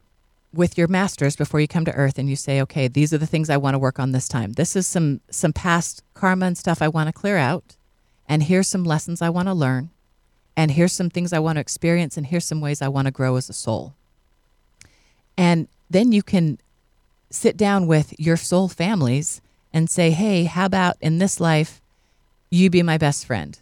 with 0.53 0.77
your 0.77 0.87
masters 0.87 1.35
before 1.35 1.59
you 1.59 1.67
come 1.67 1.85
to 1.85 1.93
earth 1.93 2.17
and 2.17 2.29
you 2.29 2.35
say, 2.35 2.61
okay, 2.61 2.87
these 2.87 3.13
are 3.13 3.17
the 3.17 3.27
things 3.27 3.49
I 3.49 3.57
want 3.57 3.75
to 3.75 3.79
work 3.79 3.99
on 3.99 4.11
this 4.11 4.27
time. 4.27 4.53
This 4.53 4.75
is 4.75 4.87
some 4.87 5.21
some 5.29 5.53
past 5.53 6.03
karma 6.13 6.45
and 6.47 6.57
stuff 6.57 6.81
I 6.81 6.87
want 6.87 7.07
to 7.07 7.13
clear 7.13 7.37
out. 7.37 7.75
And 8.29 8.43
here's 8.43 8.67
some 8.67 8.83
lessons 8.83 9.21
I 9.21 9.29
want 9.29 9.47
to 9.47 9.53
learn 9.53 9.89
and 10.57 10.71
here's 10.71 10.91
some 10.91 11.11
things 11.11 11.31
I 11.31 11.39
want 11.39 11.57
to 11.57 11.61
experience, 11.61 12.17
and 12.17 12.25
here's 12.25 12.43
some 12.43 12.61
ways 12.61 12.81
I 12.81 12.87
want 12.87 13.05
to 13.05 13.11
grow 13.11 13.35
as 13.35 13.47
a 13.47 13.53
soul. 13.53 13.93
And 15.37 15.67
then 15.87 16.11
you 16.11 16.23
can 16.23 16.57
sit 17.29 17.55
down 17.55 17.85
with 17.85 18.19
your 18.19 18.37
soul 18.37 18.67
families 18.67 19.39
and 19.71 19.87
say, 19.87 20.09
hey, 20.09 20.45
how 20.45 20.65
about 20.65 20.97
in 20.99 21.19
this 21.19 21.39
life, 21.39 21.79
you 22.49 22.71
be 22.71 22.81
my 22.81 22.97
best 22.97 23.27
friend? 23.27 23.59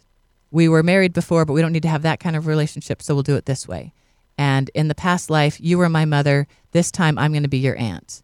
We 0.50 0.70
were 0.70 0.82
married 0.82 1.12
before, 1.12 1.44
but 1.44 1.52
we 1.52 1.60
don't 1.60 1.72
need 1.72 1.82
to 1.82 1.88
have 1.88 2.00
that 2.00 2.18
kind 2.18 2.34
of 2.34 2.46
relationship, 2.46 3.02
so 3.02 3.12
we'll 3.12 3.22
do 3.22 3.36
it 3.36 3.44
this 3.44 3.68
way. 3.68 3.92
And 4.38 4.70
in 4.74 4.88
the 4.88 4.94
past 4.94 5.30
life, 5.30 5.58
you 5.60 5.78
were 5.78 5.88
my 5.88 6.04
mother. 6.04 6.46
This 6.72 6.90
time, 6.90 7.18
I'm 7.18 7.32
going 7.32 7.42
to 7.42 7.48
be 7.48 7.58
your 7.58 7.78
aunt. 7.78 8.22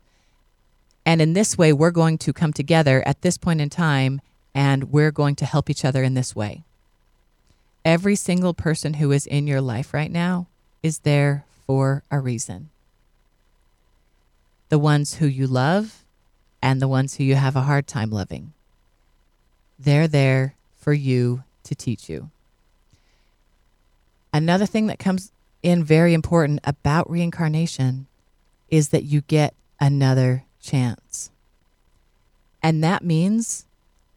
And 1.06 1.20
in 1.20 1.32
this 1.32 1.56
way, 1.56 1.72
we're 1.72 1.90
going 1.90 2.18
to 2.18 2.32
come 2.32 2.52
together 2.52 3.02
at 3.06 3.22
this 3.22 3.38
point 3.38 3.60
in 3.60 3.70
time, 3.70 4.20
and 4.54 4.92
we're 4.92 5.10
going 5.10 5.34
to 5.36 5.46
help 5.46 5.70
each 5.70 5.84
other 5.84 6.02
in 6.02 6.14
this 6.14 6.36
way 6.36 6.62
every 7.84 8.16
single 8.16 8.54
person 8.54 8.94
who 8.94 9.12
is 9.12 9.26
in 9.26 9.46
your 9.46 9.60
life 9.60 9.92
right 9.92 10.10
now 10.10 10.46
is 10.82 11.00
there 11.00 11.44
for 11.66 12.02
a 12.10 12.18
reason. 12.18 12.70
The 14.68 14.78
ones 14.78 15.14
who 15.14 15.26
you 15.26 15.46
love 15.46 16.04
and 16.62 16.80
the 16.80 16.88
ones 16.88 17.16
who 17.16 17.24
you 17.24 17.34
have 17.34 17.56
a 17.56 17.62
hard 17.62 17.86
time 17.86 18.10
loving. 18.10 18.52
They're 19.78 20.08
there 20.08 20.54
for 20.78 20.92
you 20.92 21.42
to 21.64 21.74
teach 21.74 22.08
you. 22.08 22.30
Another 24.32 24.66
thing 24.66 24.86
that 24.86 24.98
comes 24.98 25.30
in 25.62 25.84
very 25.84 26.14
important 26.14 26.60
about 26.64 27.10
reincarnation 27.10 28.06
is 28.68 28.88
that 28.88 29.04
you 29.04 29.20
get 29.22 29.54
another 29.80 30.44
chance. 30.60 31.30
And 32.62 32.82
that 32.82 33.04
means, 33.04 33.66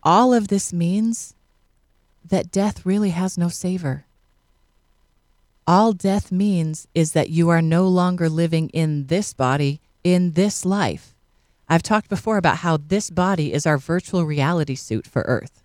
all 0.04 0.34
of 0.34 0.48
this 0.48 0.72
means 0.72 1.34
that 2.28 2.52
death 2.52 2.86
really 2.86 3.10
has 3.10 3.38
no 3.38 3.50
savor. 3.50 4.06
All 5.68 5.94
death 5.94 6.32
means 6.32 6.88
is 6.94 7.14
that 7.14 7.30
you 7.30 7.50
are 7.50 7.62
no 7.62 7.88
longer 7.88 8.30
living 8.30 8.70
in 8.70 9.08
this 9.08 9.34
body, 9.34 9.80
in 10.04 10.32
this 10.32 10.64
life. 10.66 11.14
I've 11.68 11.82
talked 11.84 12.10
before 12.10 12.38
about 12.38 12.58
how 12.58 12.78
this 12.78 13.10
body 13.10 13.52
is 13.52 13.66
our 13.66 13.80
virtual 13.80 14.26
reality 14.26 14.76
suit 14.76 15.08
for 15.08 15.24
Earth. 15.24 15.64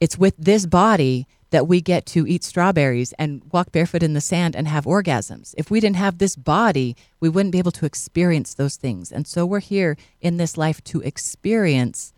It's 0.00 0.18
with 0.18 0.34
this 0.36 0.66
body 0.66 1.28
that 1.52 1.68
we 1.68 1.80
get 1.80 2.04
to 2.06 2.26
eat 2.26 2.44
strawberries 2.44 3.12
and 3.14 3.42
walk 3.52 3.72
barefoot 3.72 4.02
in 4.02 4.12
the 4.12 4.20
sand 4.20 4.56
and 4.56 4.66
have 4.66 4.84
orgasms. 4.84 5.54
If 5.56 5.70
we 5.70 5.80
didn't 5.80 5.96
have 5.96 6.18
this 6.18 6.36
body, 6.36 6.96
we 7.20 7.28
wouldn't 7.28 7.52
be 7.52 7.58
able 7.58 7.70
to 7.72 7.86
experience 7.86 8.52
those 8.52 8.76
things. 8.76 9.12
And 9.12 9.26
so 9.26 9.46
we're 9.46 9.60
here 9.60 9.96
in 10.20 10.36
this 10.36 10.58
life 10.58 10.82
to 10.84 11.00
experience 11.00 12.12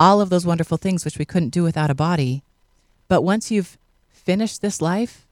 all 0.00 0.20
of 0.20 0.28
those 0.30 0.44
wonderful 0.44 0.76
things 0.76 1.04
which 1.04 1.18
we 1.18 1.24
couldn't 1.24 1.50
do 1.50 1.62
without 1.62 1.90
a 1.90 1.94
body 1.94 2.42
but 3.08 3.22
once 3.22 3.50
you've 3.50 3.78
finished 4.10 4.60
this 4.60 4.80
life, 4.82 5.26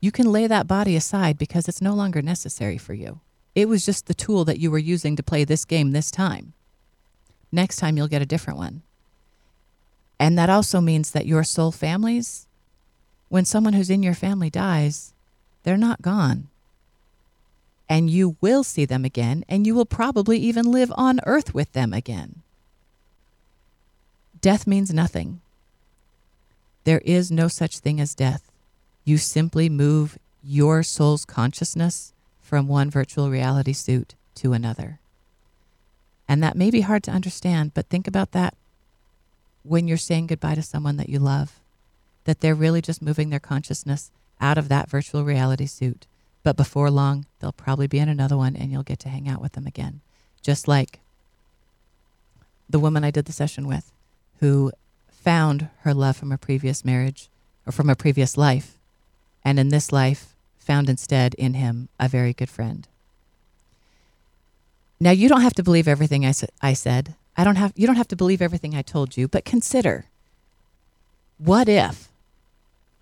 you 0.00 0.10
can 0.10 0.32
lay 0.32 0.46
that 0.46 0.66
body 0.66 0.96
aside 0.96 1.38
because 1.38 1.68
it's 1.68 1.82
no 1.82 1.94
longer 1.94 2.22
necessary 2.22 2.78
for 2.78 2.94
you. 2.94 3.20
It 3.54 3.68
was 3.68 3.84
just 3.84 4.06
the 4.06 4.14
tool 4.14 4.44
that 4.46 4.58
you 4.58 4.70
were 4.70 4.78
using 4.78 5.14
to 5.16 5.22
play 5.22 5.44
this 5.44 5.66
game 5.66 5.92
this 5.92 6.10
time. 6.10 6.54
Next 7.52 7.76
time, 7.76 7.98
you'll 7.98 8.08
get 8.08 8.22
a 8.22 8.26
different 8.26 8.58
one. 8.58 8.82
And 10.22 10.38
that 10.38 10.48
also 10.48 10.80
means 10.80 11.10
that 11.10 11.26
your 11.26 11.42
soul 11.42 11.72
families, 11.72 12.46
when 13.28 13.44
someone 13.44 13.72
who's 13.72 13.90
in 13.90 14.04
your 14.04 14.14
family 14.14 14.50
dies, 14.50 15.12
they're 15.64 15.76
not 15.76 16.00
gone. 16.00 16.46
And 17.88 18.08
you 18.08 18.36
will 18.40 18.62
see 18.62 18.84
them 18.84 19.04
again, 19.04 19.44
and 19.48 19.66
you 19.66 19.74
will 19.74 19.84
probably 19.84 20.38
even 20.38 20.70
live 20.70 20.92
on 20.96 21.18
earth 21.26 21.54
with 21.54 21.72
them 21.72 21.92
again. 21.92 22.36
Death 24.40 24.64
means 24.64 24.94
nothing. 24.94 25.40
There 26.84 27.02
is 27.04 27.32
no 27.32 27.48
such 27.48 27.80
thing 27.80 28.00
as 28.00 28.14
death. 28.14 28.48
You 29.04 29.18
simply 29.18 29.68
move 29.68 30.20
your 30.44 30.84
soul's 30.84 31.24
consciousness 31.24 32.12
from 32.40 32.68
one 32.68 32.90
virtual 32.90 33.28
reality 33.28 33.72
suit 33.72 34.14
to 34.36 34.52
another. 34.52 35.00
And 36.28 36.40
that 36.44 36.56
may 36.56 36.70
be 36.70 36.82
hard 36.82 37.02
to 37.02 37.10
understand, 37.10 37.74
but 37.74 37.88
think 37.88 38.06
about 38.06 38.30
that 38.30 38.54
when 39.62 39.88
you're 39.88 39.96
saying 39.96 40.26
goodbye 40.26 40.54
to 40.54 40.62
someone 40.62 40.96
that 40.96 41.08
you 41.08 41.18
love, 41.18 41.60
that 42.24 42.40
they're 42.40 42.54
really 42.54 42.80
just 42.80 43.02
moving 43.02 43.30
their 43.30 43.40
consciousness 43.40 44.10
out 44.40 44.58
of 44.58 44.68
that 44.68 44.88
virtual 44.88 45.24
reality 45.24 45.66
suit. 45.66 46.06
But 46.42 46.56
before 46.56 46.90
long, 46.90 47.26
they'll 47.38 47.52
probably 47.52 47.86
be 47.86 47.98
in 47.98 48.08
another 48.08 48.36
one 48.36 48.56
and 48.56 48.72
you'll 48.72 48.82
get 48.82 48.98
to 49.00 49.08
hang 49.08 49.28
out 49.28 49.40
with 49.40 49.52
them 49.52 49.66
again. 49.66 50.00
Just 50.42 50.66
like 50.66 50.98
the 52.68 52.80
woman 52.80 53.04
I 53.04 53.10
did 53.10 53.26
the 53.26 53.32
session 53.32 53.66
with, 53.66 53.92
who 54.40 54.72
found 55.08 55.68
her 55.80 55.94
love 55.94 56.16
from 56.16 56.32
a 56.32 56.38
previous 56.38 56.84
marriage 56.84 57.28
or 57.64 57.72
from 57.72 57.88
a 57.88 57.94
previous 57.94 58.36
life, 58.36 58.76
and 59.44 59.58
in 59.58 59.68
this 59.68 59.92
life 59.92 60.34
found 60.58 60.88
instead 60.88 61.34
in 61.34 61.54
him 61.54 61.88
a 62.00 62.08
very 62.08 62.32
good 62.32 62.48
friend. 62.48 62.88
Now 64.98 65.10
you 65.10 65.28
don't 65.28 65.42
have 65.42 65.54
to 65.54 65.62
believe 65.62 65.88
everything 65.88 66.24
I, 66.24 66.32
sa- 66.32 66.46
I 66.60 66.72
said. 66.72 67.14
I 67.36 67.44
don't 67.44 67.56
have 67.56 67.72
you 67.76 67.86
don't 67.86 67.96
have 67.96 68.08
to 68.08 68.16
believe 68.16 68.42
everything 68.42 68.74
I 68.74 68.82
told 68.82 69.16
you, 69.16 69.28
but 69.28 69.44
consider 69.44 70.06
what 71.38 71.68
if 71.68 72.10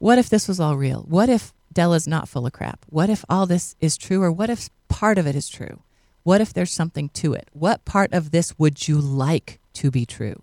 What 0.01 0.19
if 0.19 0.31
this 0.31 0.49
was 0.49 0.59
all 0.59 0.77
real? 0.79 1.05
What 1.09 1.29
if 1.29 1.53
Della's 1.73 2.09
not 2.09 2.27
full 2.27 2.47
of 2.47 2.55
crap? 2.55 2.87
What 2.89 3.11
if 3.11 3.23
all 3.29 3.45
this 3.45 3.77
is 3.81 3.99
true, 3.99 4.23
or 4.23 4.33
what 4.33 4.49
if 4.49 4.71
part 4.89 5.19
of 5.19 5.27
it 5.27 5.37
is 5.37 5.49
true? 5.49 5.83
What 6.23 6.41
if 6.41 6.55
there's 6.55 6.73
something 6.73 7.11
to 7.11 7.35
it? 7.35 7.49
What 7.53 7.85
part 7.85 8.13
of 8.15 8.31
this 8.31 8.59
would 8.59 8.89
you 8.89 8.99
like 8.99 9.59
to 9.75 9.91
be 9.91 10.07
true? 10.07 10.43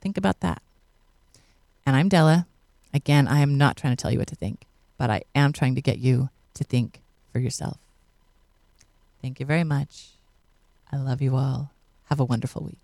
Think 0.00 0.16
about 0.16 0.40
that. 0.40 0.62
And 1.84 1.94
I'm 1.94 2.08
Della. 2.08 2.46
Again, 2.94 3.28
I 3.28 3.40
am 3.40 3.58
not 3.58 3.76
trying 3.76 3.94
to 3.94 4.00
tell 4.00 4.10
you 4.10 4.18
what 4.18 4.28
to 4.28 4.34
think, 4.34 4.64
but 4.96 5.10
I 5.10 5.22
am 5.34 5.52
trying 5.52 5.74
to 5.74 5.82
get 5.82 5.98
you 5.98 6.30
to 6.54 6.64
think 6.64 7.00
for 7.32 7.38
yourself. 7.38 7.76
Thank 9.20 9.40
you 9.40 9.46
very 9.46 9.64
much. 9.64 10.12
I 10.90 10.96
love 10.96 11.20
you 11.20 11.36
all. 11.36 11.70
Have 12.08 12.20
a 12.20 12.24
wonderful 12.24 12.62
week. 12.64 12.83